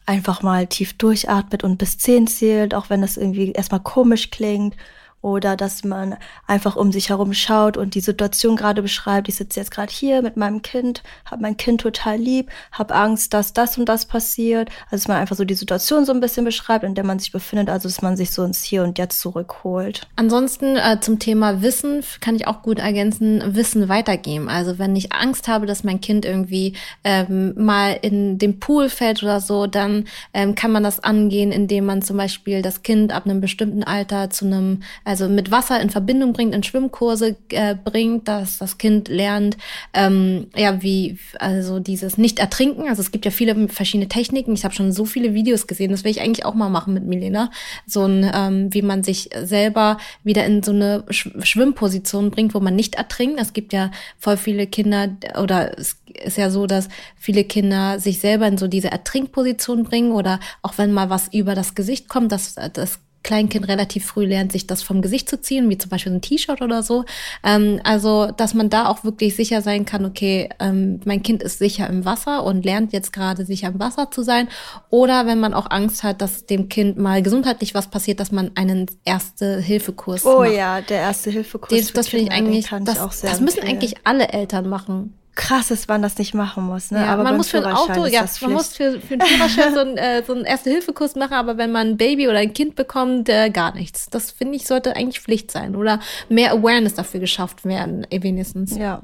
[0.06, 4.76] einfach mal tief durchatmet und bis zehn zählt, auch wenn das irgendwie erstmal komisch klingt
[5.22, 6.16] oder dass man
[6.46, 9.28] einfach um sich herum schaut und die Situation gerade beschreibt.
[9.28, 13.34] Ich sitze jetzt gerade hier mit meinem Kind, habe mein Kind total lieb, habe Angst,
[13.34, 14.70] dass das und das passiert.
[14.86, 17.32] Also dass man einfach so die Situation so ein bisschen beschreibt, in der man sich
[17.32, 20.06] befindet, also dass man sich so ins Hier und Jetzt zurückholt.
[20.16, 24.48] Ansonsten äh, zum Thema Wissen kann ich auch gut ergänzen, Wissen weitergeben.
[24.48, 29.22] Also wenn ich Angst habe, dass mein Kind irgendwie ähm, mal in den Pool fällt
[29.22, 33.26] oder so, dann ähm, kann man das angehen, indem man zum Beispiel das Kind ab
[33.26, 38.28] einem bestimmten Alter zu einem also mit Wasser in Verbindung bringt, in Schwimmkurse äh, bringt,
[38.28, 39.56] dass das Kind lernt,
[39.92, 42.88] ähm, ja, wie, also dieses Nicht-Ertrinken.
[42.88, 44.54] Also es gibt ja viele verschiedene Techniken.
[44.54, 47.04] Ich habe schon so viele Videos gesehen, das will ich eigentlich auch mal machen mit
[47.04, 47.50] Milena.
[47.86, 52.60] So ein, ähm, wie man sich selber wieder in so eine Sch Schwimmposition bringt, wo
[52.60, 53.40] man nicht ertrinkt.
[53.40, 55.08] Es gibt ja voll viele Kinder,
[55.40, 60.12] oder es ist ja so, dass viele Kinder sich selber in so diese Ertrinkposition bringen
[60.12, 64.52] oder auch wenn mal was über das Gesicht kommt, dass das Kleinkind relativ früh lernt,
[64.52, 67.04] sich das vom Gesicht zu ziehen, wie zum Beispiel ein T-Shirt oder so.
[67.44, 71.58] Ähm, also, dass man da auch wirklich sicher sein kann, okay, ähm, mein Kind ist
[71.58, 74.48] sicher im Wasser und lernt jetzt gerade sicher im Wasser zu sein.
[74.88, 78.52] Oder wenn man auch Angst hat, dass dem Kind mal gesundheitlich was passiert, dass man
[78.54, 80.52] einen Erste-Hilfe-Kurs Oh macht.
[80.52, 81.78] ja, der Erste-Hilfe-Kurs.
[81.78, 86.02] Das, das finde ich eigentlich, das, das müssen eigentlich alle Eltern machen krass ist, man
[86.02, 86.90] das nicht machen muss.
[86.90, 86.98] Ne?
[86.98, 89.80] Ja, aber man muss für ein Auto, ja, man muss für, für einen Führerschein so
[89.80, 93.28] einen, äh, so einen Erste-Hilfe-Kurs machen, aber wenn man ein Baby oder ein Kind bekommt,
[93.30, 94.10] äh, gar nichts.
[94.10, 98.76] Das finde ich sollte eigentlich Pflicht sein oder mehr Awareness dafür geschafft werden, eh, wenigstens.
[98.76, 99.00] Ja.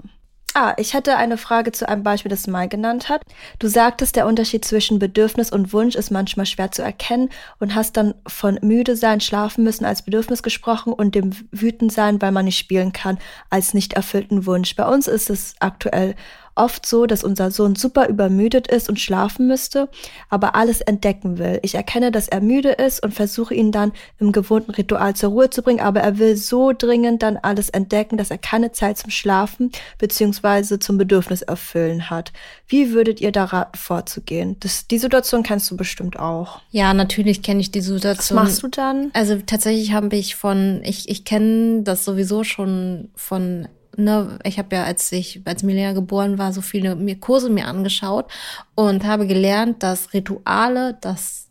[0.59, 3.21] Ah, ich hatte eine Frage zu einem Beispiel, das Mai genannt hat.
[3.59, 7.29] Du sagtest, der Unterschied zwischen Bedürfnis und Wunsch ist manchmal schwer zu erkennen
[7.59, 12.23] und hast dann von müde sein, schlafen müssen als Bedürfnis gesprochen und dem wütend sein,
[12.23, 13.19] weil man nicht spielen kann,
[13.51, 14.75] als nicht erfüllten Wunsch.
[14.77, 16.15] Bei uns ist es aktuell
[16.57, 19.89] oft so, dass unser Sohn super übermüdet ist und schlafen müsste,
[20.29, 21.61] aber alles entdecken will.
[21.63, 25.51] Ich erkenne, dass er müde ist und versuche ihn dann im gewohnten Ritual zur Ruhe
[25.51, 29.11] zu bringen, aber er will so dringend dann alles entdecken, dass er keine Zeit zum
[29.11, 32.33] Schlafen beziehungsweise zum Bedürfnis erfüllen hat.
[32.67, 34.57] Wie würdet ihr da raten, vorzugehen?
[34.61, 36.61] Das, die Situation kennst du bestimmt auch.
[36.71, 38.39] Ja, natürlich kenne ich die Situation.
[38.39, 39.11] Was machst du dann?
[39.13, 44.77] Also tatsächlich habe ich von, ich, ich kenne das sowieso schon von ne, ich habe
[44.77, 48.31] ja, als ich als Milena geboren war, so viele mir Kurse mir angeschaut
[48.75, 51.46] und habe gelernt, dass Rituale das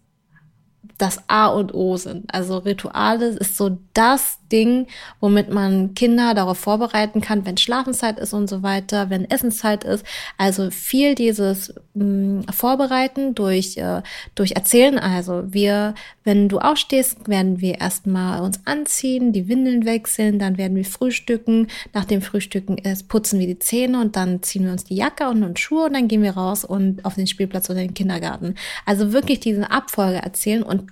[0.97, 2.33] das A und O sind.
[2.33, 4.87] Also Rituale ist so das Ding,
[5.19, 10.05] womit man Kinder darauf vorbereiten kann, wenn Schlafenszeit ist und so weiter, wenn Essenszeit ist.
[10.37, 14.01] Also viel dieses mh, mm, Vorbereiten durch, äh,
[14.35, 14.99] durch Erzählen.
[14.99, 20.77] Also wir, wenn du aufstehst, werden wir erstmal uns anziehen, die Windeln wechseln, dann werden
[20.77, 21.67] wir frühstücken.
[21.93, 25.27] Nach dem Frühstücken ist, putzen wir die Zähne und dann ziehen wir uns die Jacke
[25.29, 28.55] und, und Schuhe und dann gehen wir raus und auf den Spielplatz oder den Kindergarten.
[28.85, 30.84] Also wirklich diese Abfolge erzählen und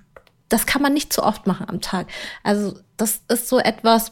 [0.50, 2.08] das kann man nicht zu oft machen am Tag.
[2.44, 4.12] Also das ist so etwas,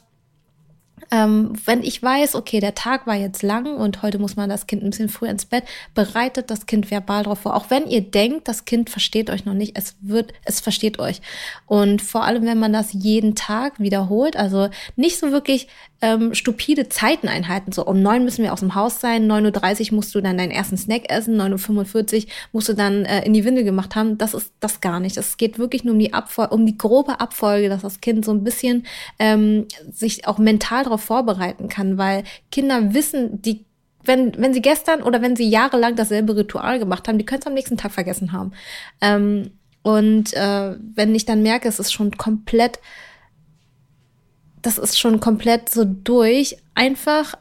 [1.12, 4.66] ähm, wenn ich weiß, okay, der Tag war jetzt lang und heute muss man das
[4.66, 7.56] Kind ein bisschen früh ins Bett, bereitet das Kind verbal darauf vor.
[7.56, 11.22] Auch wenn ihr denkt, das Kind versteht euch noch nicht, es wird, es versteht euch.
[11.66, 15.68] Und vor allem, wenn man das jeden Tag wiederholt, also nicht so wirklich
[16.02, 17.72] ähm, stupide Zeiten einhalten.
[17.72, 20.52] So um neun müssen wir aus dem Haus sein, 9.30 Uhr musst du dann deinen
[20.52, 24.18] ersten Snack essen, 9.45 Uhr musst du dann äh, in die Windel gemacht haben.
[24.18, 25.18] Das ist das gar nicht.
[25.18, 28.32] Es geht wirklich nur um die Abfolge, um die grobe Abfolge, dass das Kind so
[28.32, 28.86] ein bisschen
[29.20, 33.66] ähm, sich auch mental darauf vorbereiten kann, weil Kinder wissen, die
[34.04, 37.46] wenn, wenn sie gestern oder wenn sie jahrelang dasselbe Ritual gemacht haben, die können es
[37.48, 38.52] am nächsten Tag vergessen haben.
[39.00, 39.52] Ähm,
[39.84, 42.80] und äh, wenn ich dann merke, es ist schon komplett
[44.62, 46.58] das ist schon komplett so durch.
[46.76, 47.36] Einfach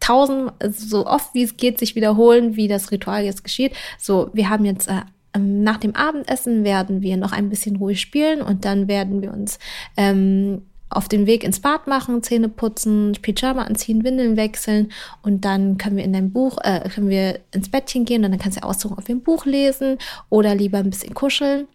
[0.00, 3.72] tausend, so oft wie es geht, sich wiederholen, wie das Ritual jetzt geschieht.
[3.98, 5.02] So, wir haben jetzt äh,
[5.34, 9.32] ähm, nach dem Abendessen werden wir noch ein bisschen ruhig spielen und dann werden wir
[9.32, 9.58] uns
[9.96, 14.90] ähm, auf den Weg ins Bad machen, Zähne putzen, Pyjama anziehen, Windeln wechseln
[15.22, 18.40] und dann können wir in dein Buch, äh, können wir ins Bettchen gehen und dann
[18.40, 19.98] kannst du aussuchen, ob wir ein Buch lesen
[20.30, 21.68] oder lieber ein bisschen kuscheln.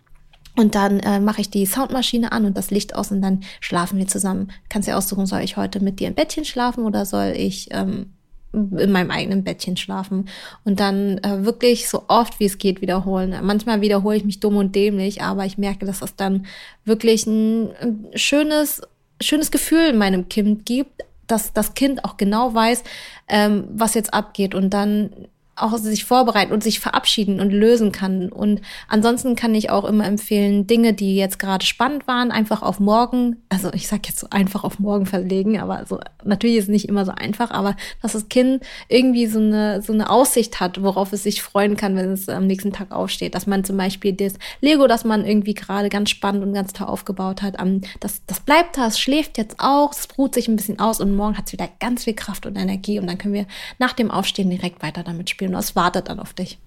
[0.56, 3.98] Und dann äh, mache ich die Soundmaschine an und das Licht aus und dann schlafen
[4.00, 4.52] wir zusammen.
[4.70, 8.14] Kannst dir aussuchen, soll ich heute mit dir im Bettchen schlafen oder soll ich ähm,
[8.56, 10.30] in meinem eigenen Bettchen schlafen
[10.64, 13.36] und dann äh, wirklich so oft wie es geht wiederholen.
[13.44, 16.46] Manchmal wiederhole ich mich dumm und dämlich, aber ich merke, dass das dann
[16.86, 18.82] wirklich ein, ein schönes,
[19.22, 22.84] schönes Gefühl in meinem Kind gibt, dass das Kind auch genau weiß,
[23.28, 28.30] ähm, was jetzt abgeht und dann auch sich vorbereiten und sich verabschieden und lösen kann.
[28.30, 32.80] Und ansonsten kann ich auch immer empfehlen, Dinge, die jetzt gerade spannend waren, einfach auf
[32.80, 36.70] morgen, also ich sag jetzt so einfach auf morgen verlegen, aber so natürlich ist es
[36.70, 40.82] nicht immer so einfach, aber dass das Kind irgendwie so eine so eine Aussicht hat,
[40.84, 43.34] worauf es sich freuen kann, wenn es am nächsten Tag aufsteht.
[43.34, 46.88] Dass man zum Beispiel das Lego, das man irgendwie gerade ganz spannend und ganz toll
[46.88, 47.56] aufgebaut hat,
[48.02, 51.16] das das bleibt da, es schläft jetzt auch, es ruht sich ein bisschen aus und
[51.16, 53.46] morgen hat es wieder ganz viel Kraft und Energie und dann können wir
[53.80, 56.60] nach dem Aufstehen direkt weiter damit spielen und das wartet dann auf dich.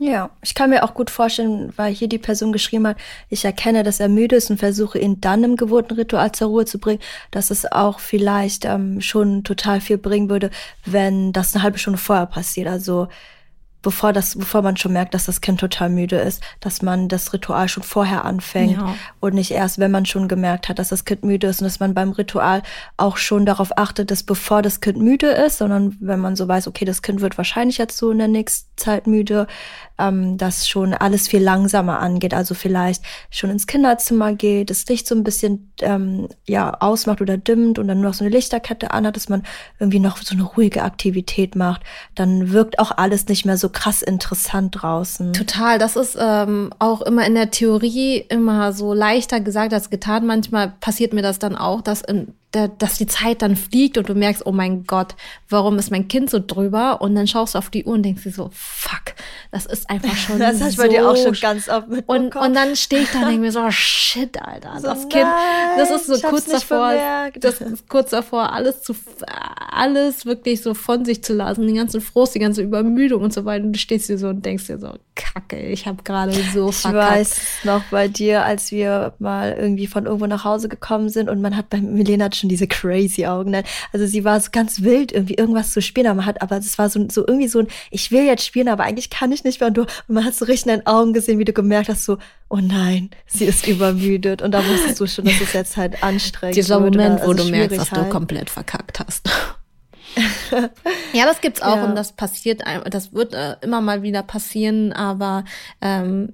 [0.00, 2.98] Ja, ich kann mir auch gut vorstellen, weil hier die Person geschrieben hat,
[3.30, 6.78] ich erkenne, dass er müde ist und versuche ihn dann im Geburtenritual zur Ruhe zu
[6.78, 7.00] bringen,
[7.32, 10.50] dass es auch vielleicht ähm, schon total viel bringen würde,
[10.84, 12.68] wenn das eine halbe Stunde vorher passiert.
[12.68, 13.08] Also
[13.88, 17.32] bevor das, bevor man schon merkt, dass das Kind total müde ist, dass man das
[17.32, 18.94] Ritual schon vorher anfängt ja.
[19.18, 21.80] und nicht erst, wenn man schon gemerkt hat, dass das Kind müde ist und dass
[21.80, 22.62] man beim Ritual
[22.98, 26.68] auch schon darauf achtet, dass bevor das Kind müde ist, sondern wenn man so weiß,
[26.68, 29.46] okay, das Kind wird wahrscheinlich jetzt so in der nächsten Zeit müde,
[29.98, 32.34] ähm, dass schon alles viel langsamer angeht.
[32.34, 37.36] Also vielleicht schon ins Kinderzimmer geht, das Licht so ein bisschen ähm, ja ausmacht oder
[37.36, 39.42] dimmt und dann nur noch so eine Lichterkette anhat, dass man
[39.78, 41.82] irgendwie noch so eine ruhige Aktivität macht.
[42.14, 45.32] Dann wirkt auch alles nicht mehr so krass interessant draußen.
[45.32, 45.78] Total.
[45.78, 50.26] Das ist ähm, auch immer in der Theorie immer so leichter gesagt als getan.
[50.26, 54.14] Manchmal passiert mir das dann auch, dass in dass die Zeit dann fliegt und du
[54.14, 55.16] merkst, oh mein Gott,
[55.50, 57.02] warum ist mein Kind so drüber?
[57.02, 59.14] Und dann schaust du auf die Uhr und denkst dir so, fuck,
[59.52, 62.32] das ist einfach schon Das hast so bei dir auch schon ganz oft mitbekommen.
[62.32, 65.08] Und, und dann stehe ich da und denke mir so, oh, shit, Alter, so, das
[65.10, 65.26] Kind,
[65.76, 67.44] das ist so kurz davor, bemerkt.
[67.44, 68.94] das ist kurz davor, alles zu,
[69.70, 73.44] alles wirklich so von sich zu lassen, den ganzen Frust, die ganze Übermüdung und so
[73.44, 73.64] weiter.
[73.64, 76.76] Und du stehst dir so und denkst dir so, kacke, ich habe gerade so ich
[76.76, 77.12] verkackt.
[77.12, 81.28] Ich weiß noch bei dir, als wir mal irgendwie von irgendwo nach Hause gekommen sind
[81.28, 83.50] und man hat bei Milena schon diese crazy Augen.
[83.50, 83.64] Ne?
[83.92, 86.78] Also sie war so ganz wild, irgendwie irgendwas zu spielen, aber man hat, aber es
[86.78, 89.60] war so, so irgendwie so ein, ich will jetzt spielen, aber eigentlich kann ich nicht
[89.60, 89.68] mehr.
[89.68, 92.04] Und, du, und man hat so richtig in deinen Augen gesehen, wie du gemerkt hast,
[92.04, 92.18] so,
[92.48, 94.42] oh nein, sie ist übermüdet.
[94.42, 97.44] Und da wusstest du schon, dass es jetzt halt anstrengend Dieser Moment, also wo du
[97.44, 98.06] merkst, dass halt.
[98.06, 99.28] du komplett verkackt hast.
[101.12, 101.84] ja, das gibt's auch ja.
[101.84, 105.44] und das passiert, das wird äh, immer mal wieder passieren, aber
[105.80, 106.32] ähm,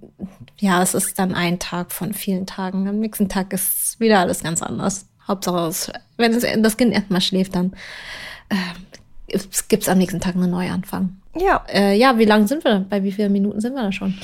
[0.59, 2.89] ja, es ist dann ein Tag von vielen Tagen.
[2.89, 5.07] Am nächsten Tag ist wieder alles ganz anders.
[5.27, 7.73] Hauptsache, es, wenn es, das Kind erstmal schläft, dann
[8.49, 11.17] äh, gibt es am nächsten Tag einen Neuanfang.
[11.37, 11.65] Ja.
[11.73, 12.85] Äh, ja, wie lange sind wir?
[12.89, 14.15] Bei wie vielen Minuten sind wir da schon?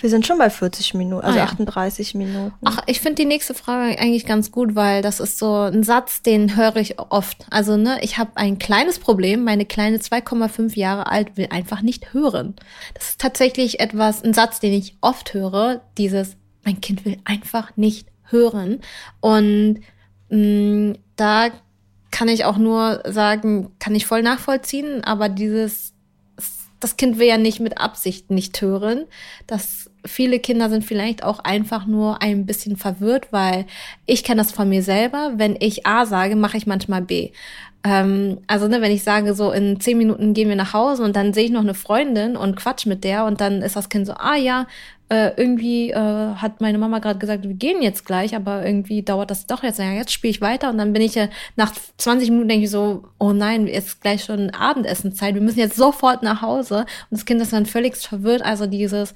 [0.00, 1.48] Wir sind schon bei 40 Minuten, also ah, ja.
[1.48, 2.52] 38 Minuten.
[2.64, 6.22] Ach, ich finde die nächste Frage eigentlich ganz gut, weil das ist so ein Satz,
[6.22, 7.44] den höre ich oft.
[7.50, 9.44] Also, ne, ich habe ein kleines Problem.
[9.44, 12.54] Meine kleine 2,5 Jahre alt will einfach nicht hören.
[12.94, 15.82] Das ist tatsächlich etwas, ein Satz, den ich oft höre.
[15.98, 18.80] Dieses, mein Kind will einfach nicht hören.
[19.20, 19.80] Und
[20.30, 21.50] da
[22.10, 25.92] kann ich auch nur sagen, kann ich voll nachvollziehen, aber dieses,
[26.80, 29.04] das Kind will ja nicht mit Absicht nicht hören.
[29.46, 33.66] Das, viele Kinder sind vielleicht auch einfach nur ein bisschen verwirrt, weil
[34.06, 35.32] ich kenne das von mir selber.
[35.36, 37.30] Wenn ich A sage, mache ich manchmal B.
[37.82, 41.16] Ähm, also, ne, wenn ich sage, so in zehn Minuten gehen wir nach Hause und
[41.16, 44.06] dann sehe ich noch eine Freundin und quatsch mit der und dann ist das Kind
[44.06, 44.66] so, ah ja,
[45.10, 49.30] äh, irgendwie äh, hat meine Mama gerade gesagt, wir gehen jetzt gleich, aber irgendwie dauert
[49.30, 49.80] das doch jetzt.
[49.80, 52.70] Ja, jetzt spiele ich weiter und dann bin ich äh, nach 20 Minuten denke ich
[52.70, 56.80] so, oh nein, jetzt gleich schon Abendessenzeit, wir müssen jetzt sofort nach Hause.
[56.80, 58.42] Und das Kind ist dann völlig verwirrt.
[58.42, 59.12] Also dieses,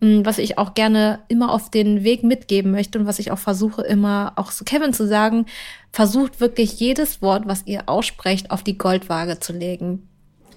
[0.00, 3.30] mh, hm, was ich auch gerne immer auf den Weg mitgeben möchte und was ich
[3.30, 5.46] auch versuche immer auch zu Kevin zu sagen,
[5.92, 10.08] versucht wirklich jedes Wort, was ihr aussprecht, auf die Goldwaage zu legen.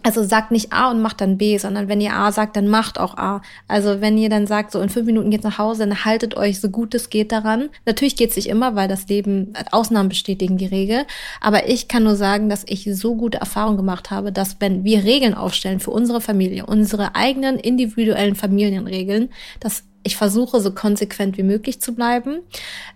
[0.09, 2.99] Also sagt nicht A und macht dann B, sondern wenn ihr A sagt, dann macht
[2.99, 3.43] auch A.
[3.67, 6.59] Also wenn ihr dann sagt, so in fünf Minuten geht's nach Hause, dann haltet euch
[6.59, 7.69] so gut es geht daran.
[7.85, 11.05] Natürlich geht's nicht immer, weil das Leben, Ausnahmen bestätigen die Regel.
[11.41, 15.03] Aber ich kann nur sagen, dass ich so gute Erfahrungen gemacht habe, dass wenn wir
[15.03, 19.29] Regeln aufstellen für unsere Familie, unsere eigenen individuellen Familienregeln,
[19.59, 22.39] dass ich versuche, so konsequent wie möglich zu bleiben.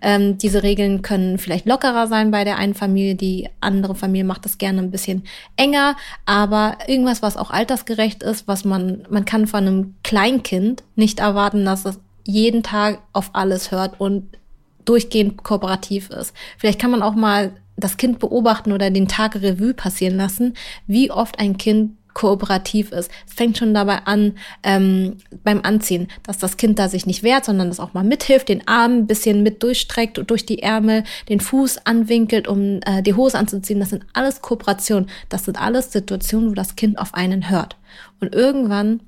[0.01, 4.45] Ähm, diese Regeln können vielleicht lockerer sein bei der einen Familie, die andere Familie macht
[4.45, 5.23] das gerne ein bisschen
[5.57, 5.95] enger,
[6.25, 11.65] aber irgendwas, was auch altersgerecht ist, was man, man kann von einem Kleinkind nicht erwarten,
[11.65, 14.37] dass es jeden Tag auf alles hört und
[14.85, 16.33] durchgehend kooperativ ist.
[16.57, 20.53] Vielleicht kann man auch mal das Kind beobachten oder den Tag Revue passieren lassen,
[20.87, 23.11] wie oft ein Kind kooperativ ist.
[23.27, 24.33] Es fängt schon dabei an,
[24.63, 28.49] ähm, beim Anziehen, dass das Kind da sich nicht wehrt, sondern das auch mal mithilft,
[28.49, 33.01] den Arm ein bisschen mit durchstreckt und durch die Ärmel, den Fuß anwinkelt, um äh,
[33.01, 33.79] die Hose anzuziehen.
[33.79, 35.09] Das sind alles Kooperationen.
[35.29, 37.77] Das sind alles Situationen, wo das Kind auf einen hört.
[38.19, 39.01] Und irgendwann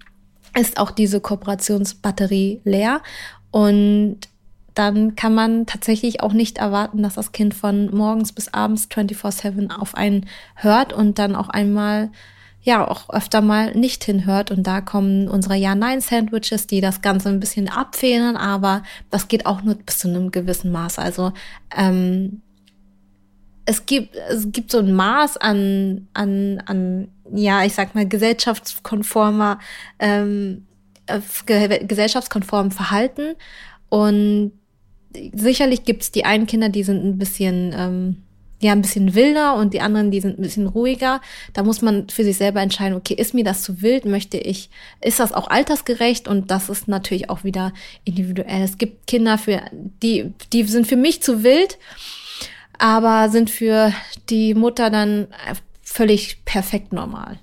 [0.58, 3.01] ist auch diese Kooperationsbatterie leer
[3.51, 4.20] und
[4.76, 9.74] dann kann man tatsächlich auch nicht erwarten, dass das Kind von morgens bis abends 24-7
[9.74, 10.26] auf einen
[10.56, 12.12] hört und dann auch einmal
[12.66, 14.51] ja auch öfter mal nicht hinhört.
[14.51, 19.61] Und da kommen unsere Ja-Nein-Sandwiches, die das Ganze ein bisschen abfedern, aber das geht auch
[19.61, 20.99] nur bis zu einem gewissen Maß.
[20.99, 21.32] Also
[21.76, 22.41] ähm,
[23.66, 29.59] es gibt, es gibt so ein Maß an, an, an, ja, ich sag mal, gesellschaftskonformer,
[29.99, 30.66] ähm,
[31.05, 33.36] äh, gesellschaftskonformem Verhalten.
[33.89, 34.51] Und
[35.34, 38.24] sicherlich gibt's die einen Kinder, die sind ein bisschen ähm,
[38.66, 41.22] ja ein bisschen wilder und die anderen, die sind ein bisschen ruhiger.
[41.53, 44.05] Da muss man für sich selber entscheiden, okay, ist mir das zu wild?
[44.05, 44.70] Möchte ich,
[45.01, 46.28] ist das auch altersgerecht?
[46.28, 48.61] Und das ist natürlich auch wieder individuell.
[48.63, 51.78] Es gibt Kinder für, die, die sind für mich zu wild,
[52.78, 53.93] aber sind für
[54.30, 55.28] die Mutter dann
[55.82, 57.39] völlig perfekt normal.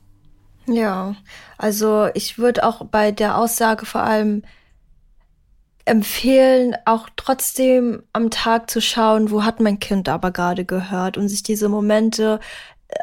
[0.66, 1.16] Ja,
[1.58, 4.42] also ich würde auch bei der Aussage vor allem
[5.84, 11.28] empfehlen, auch trotzdem am Tag zu schauen, wo hat mein Kind aber gerade gehört und
[11.28, 12.40] sich diese Momente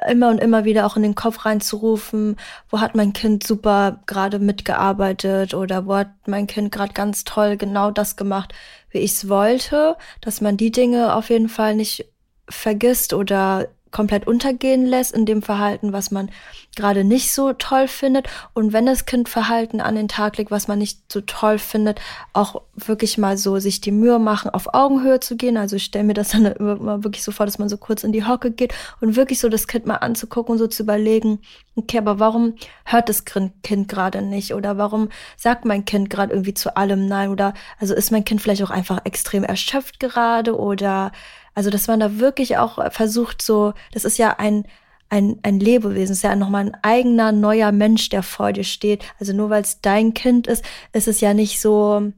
[0.08, 2.38] immer und immer wieder auch in den Kopf reinzurufen,
[2.70, 7.58] wo hat mein Kind super gerade mitgearbeitet oder wo hat mein Kind gerade ganz toll
[7.58, 8.54] genau das gemacht,
[8.92, 12.06] wie ich es wollte, dass man die Dinge auf jeden Fall nicht
[12.50, 16.30] vergisst oder komplett untergehen lässt in dem Verhalten, was man
[16.76, 18.28] gerade nicht so toll findet.
[18.54, 22.00] Und wenn das Kind Verhalten an den Tag legt, was man nicht so toll findet,
[22.34, 25.58] auch wirklich mal so sich die Mühe machen, auf Augenhöhe zu gehen.
[25.58, 28.12] Also ich stelle mir das dann immer wirklich so vor, dass man so kurz in
[28.12, 31.40] die Hocke geht und wirklich so das Kind mal anzugucken und so zu überlegen,
[31.76, 34.54] okay, aber warum hört das Kind gerade nicht?
[34.54, 37.30] Oder warum sagt mein Kind gerade irgendwie zu allem Nein?
[37.30, 41.12] Oder also ist mein Kind vielleicht auch einfach extrem erschöpft gerade oder
[41.56, 44.66] also, dass man da wirklich auch versucht, so, das ist ja ein,
[45.10, 49.04] ein, ein Lebewesen, ist ja nochmal ein eigener, neuer Mensch, der vor dir steht.
[49.20, 52.12] Also nur weil es dein Kind ist, ist es ja nicht so,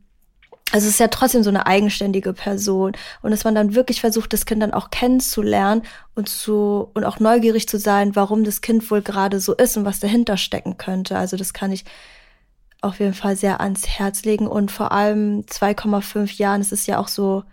[0.71, 2.93] also es ist ja trotzdem so eine eigenständige Person.
[3.21, 5.84] Und dass man dann wirklich versucht, das Kind dann auch kennenzulernen
[6.15, 9.86] und zu, und auch neugierig zu sein, warum das Kind wohl gerade so ist und
[9.86, 11.17] was dahinter stecken könnte.
[11.17, 11.86] Also das kann ich
[12.82, 14.47] auf jeden Fall sehr ans Herz legen.
[14.47, 17.43] Und vor allem 2,5 Jahren, es ist ja auch so,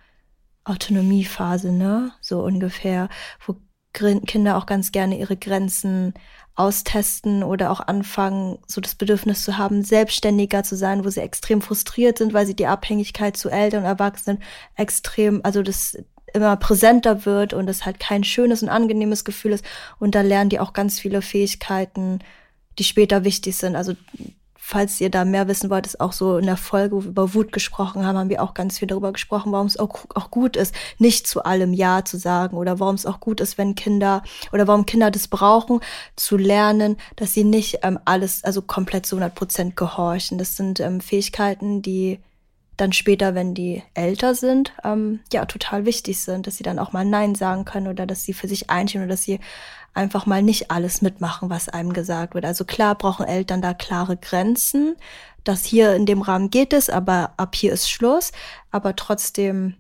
[0.69, 2.13] Autonomiephase, ne?
[2.21, 3.09] So ungefähr,
[3.47, 3.57] wo
[3.93, 6.15] Kinder auch ganz gerne ihre Grenzen
[6.55, 11.63] austesten oder auch anfangen, so das Bedürfnis zu haben, selbstständiger zu sein, wo sie extrem
[11.63, 14.43] frustriert sind, weil sie die Abhängigkeit zu Eltern und Erwachsenen
[14.77, 15.97] extrem, also das
[16.35, 19.65] immer präsenter wird und es halt kein schönes und angenehmes Gefühl ist.
[19.99, 22.19] Und da lernen die auch ganz viele Fähigkeiten,
[22.79, 23.77] die später wichtig sind.
[23.77, 23.95] Also
[24.69, 27.33] falls ihr da mehr wissen wollt, ist auch so in der Folge, wo wir über
[27.33, 30.57] Wut gesprochen haben, haben wir auch ganz viel darüber gesprochen, warum es auch, auch gut
[30.57, 34.23] ist, nicht zu allem Ja zu sagen oder warum es auch gut ist, wenn Kinder
[34.53, 35.81] oder warum Kinder das brauchen,
[36.17, 40.37] zu lernen, dass sie nicht ähm, alles, also komplett zu 100 Prozent gehorchen.
[40.37, 42.21] Das sind ähm, Fähigkeiten, die
[42.79, 46.93] dann später, wenn die älter sind, ähm, ja, total wichtig sind, dass sie dann auch
[46.93, 49.41] mal Nein sagen können oder dass sie für sich einstehen oder dass sie
[49.95, 52.45] einfach mal nicht alles mitmachen, was einem gesagt wird.
[52.45, 54.97] Also klar brauchen Eltern da klare Grenzen.
[55.43, 58.33] Das hier in dem Rahmen geht es, aber ab hier ist Schluss.
[58.71, 59.75] Aber trotzdem,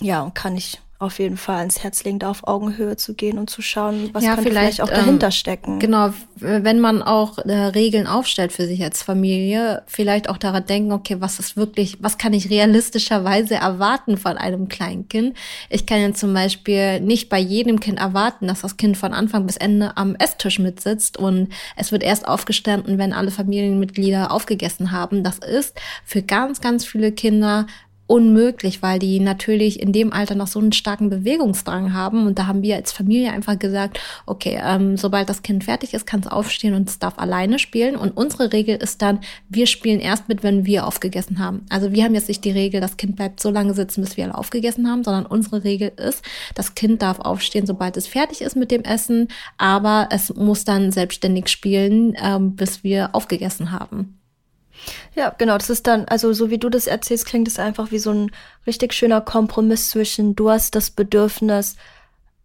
[0.00, 3.48] ja, kann ich auf jeden Fall ans Herz legen, da auf Augenhöhe zu gehen und
[3.48, 5.78] zu schauen, was ja, kann vielleicht, vielleicht auch dahinter ähm, stecken.
[5.78, 10.90] Genau, wenn man auch äh, Regeln aufstellt für sich als Familie, vielleicht auch daran denken,
[10.90, 15.36] okay, was ist wirklich, was kann ich realistischerweise erwarten von einem kleinen Kind?
[15.70, 19.46] Ich kann ja zum Beispiel nicht bei jedem Kind erwarten, dass das Kind von Anfang
[19.46, 25.22] bis Ende am Esstisch mitsitzt und es wird erst aufgestanden, wenn alle Familienmitglieder aufgegessen haben.
[25.22, 27.66] Das ist für ganz, ganz viele Kinder
[28.08, 32.26] unmöglich, weil die natürlich in dem Alter noch so einen starken Bewegungsdrang haben.
[32.26, 36.06] Und da haben wir als Familie einfach gesagt, okay, ähm, sobald das Kind fertig ist,
[36.06, 37.96] kann es aufstehen und es darf alleine spielen.
[37.96, 41.66] Und unsere Regel ist dann, wir spielen erst mit, wenn wir aufgegessen haben.
[41.68, 44.24] Also wir haben jetzt nicht die Regel, das Kind bleibt so lange sitzen, bis wir
[44.24, 48.56] alle aufgegessen haben, sondern unsere Regel ist, das Kind darf aufstehen, sobald es fertig ist
[48.56, 49.28] mit dem Essen,
[49.58, 54.18] aber es muss dann selbstständig spielen, ähm, bis wir aufgegessen haben.
[55.14, 55.58] Ja, genau.
[55.58, 58.30] Das ist dann, also so wie du das erzählst, klingt es einfach wie so ein
[58.66, 61.76] richtig schöner Kompromiss zwischen, du hast das Bedürfnis,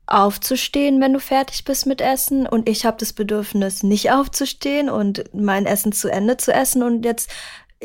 [0.05, 5.23] aufzustehen, wenn du fertig bist mit Essen und ich habe das Bedürfnis, nicht aufzustehen und
[5.33, 7.31] mein Essen zu Ende zu essen und jetzt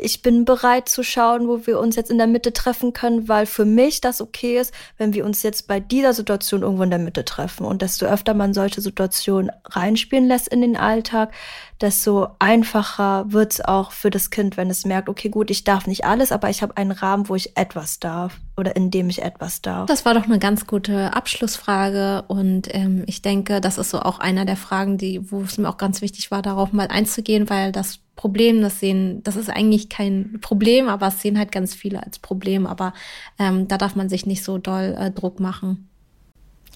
[0.01, 3.45] ich bin bereit zu schauen, wo wir uns jetzt in der Mitte treffen können, weil
[3.45, 6.99] für mich das okay ist, wenn wir uns jetzt bei dieser Situation irgendwo in der
[6.99, 7.65] Mitte treffen.
[7.65, 11.33] Und desto öfter man solche Situationen reinspielen lässt in den Alltag,
[11.81, 16.05] desto einfacher wird's auch für das Kind, wenn es merkt, okay, gut, ich darf nicht
[16.05, 19.61] alles, aber ich habe einen Rahmen, wo ich etwas darf oder in dem ich etwas
[19.61, 19.87] darf.
[19.87, 24.19] Das war doch eine ganz gute Abschlussfrage und ähm, ich denke, das ist so auch
[24.19, 27.71] einer der Fragen, die, wo es mir auch ganz wichtig war, darauf mal einzugehen, weil
[27.71, 32.03] das Problem, das sehen, das ist eigentlich kein Problem, aber es sehen halt ganz viele
[32.03, 32.93] als Problem, aber
[33.37, 35.88] ähm, da darf man sich nicht so doll äh, Druck machen.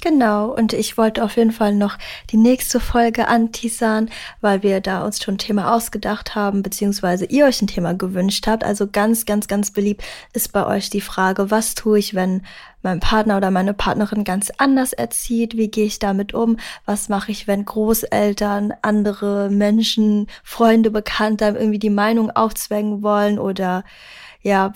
[0.03, 1.97] Genau, und ich wollte auf jeden Fall noch
[2.29, 4.09] die nächste Folge anteasern,
[4.41, 8.45] weil wir da uns schon ein Thema ausgedacht haben, beziehungsweise ihr euch ein Thema gewünscht
[8.45, 8.65] habt.
[8.65, 12.41] Also ganz, ganz, ganz beliebt ist bei euch die Frage, was tue ich, wenn
[12.81, 15.55] mein Partner oder meine Partnerin ganz anders erzieht?
[15.55, 16.57] Wie gehe ich damit um?
[16.85, 23.85] Was mache ich, wenn Großeltern, andere Menschen, Freunde, Bekannte irgendwie die Meinung aufzwängen wollen oder
[24.43, 24.73] ja,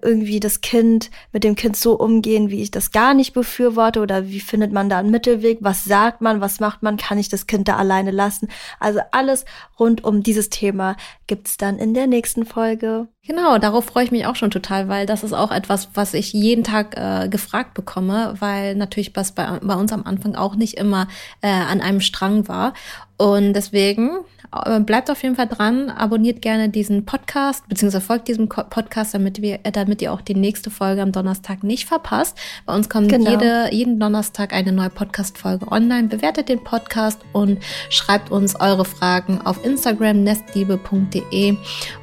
[0.00, 4.28] irgendwie das Kind, mit dem Kind so umgehen, wie ich das gar nicht befürworte oder
[4.28, 5.58] wie findet man da einen Mittelweg?
[5.60, 6.40] Was sagt man?
[6.40, 6.96] Was macht man?
[6.96, 8.48] Kann ich das Kind da alleine lassen?
[8.78, 9.44] Also alles
[9.78, 10.96] rund um dieses Thema
[11.26, 13.08] gibt's dann in der nächsten Folge.
[13.24, 16.32] Genau, darauf freue ich mich auch schon total, weil das ist auch etwas, was ich
[16.32, 20.76] jeden Tag äh, gefragt bekomme, weil natürlich was bei, bei uns am Anfang auch nicht
[20.76, 21.08] immer
[21.40, 22.74] äh, an einem Strang war.
[23.18, 24.10] Und deswegen
[24.52, 29.40] äh, bleibt auf jeden Fall dran, abonniert gerne diesen Podcast, beziehungsweise folgt diesem Podcast, damit
[29.40, 32.36] wir, äh, damit ihr auch die nächste Folge am Donnerstag nicht verpasst.
[32.66, 33.30] Bei uns kommt genau.
[33.30, 36.08] jede, jeden Donnerstag eine neue Podcast-Folge online.
[36.08, 37.58] Bewertet den Podcast und
[37.90, 41.56] schreibt uns eure Fragen auf Instagram nestliebe.de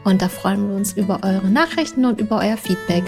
[0.03, 3.03] und da freuen wir uns über eure Nachrichten und über euer Feedback.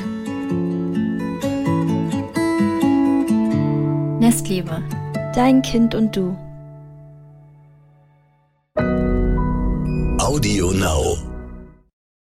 [4.20, 4.84] Nestliebe.
[5.34, 6.38] Dein Kind und du.
[8.78, 11.31] Audio Now.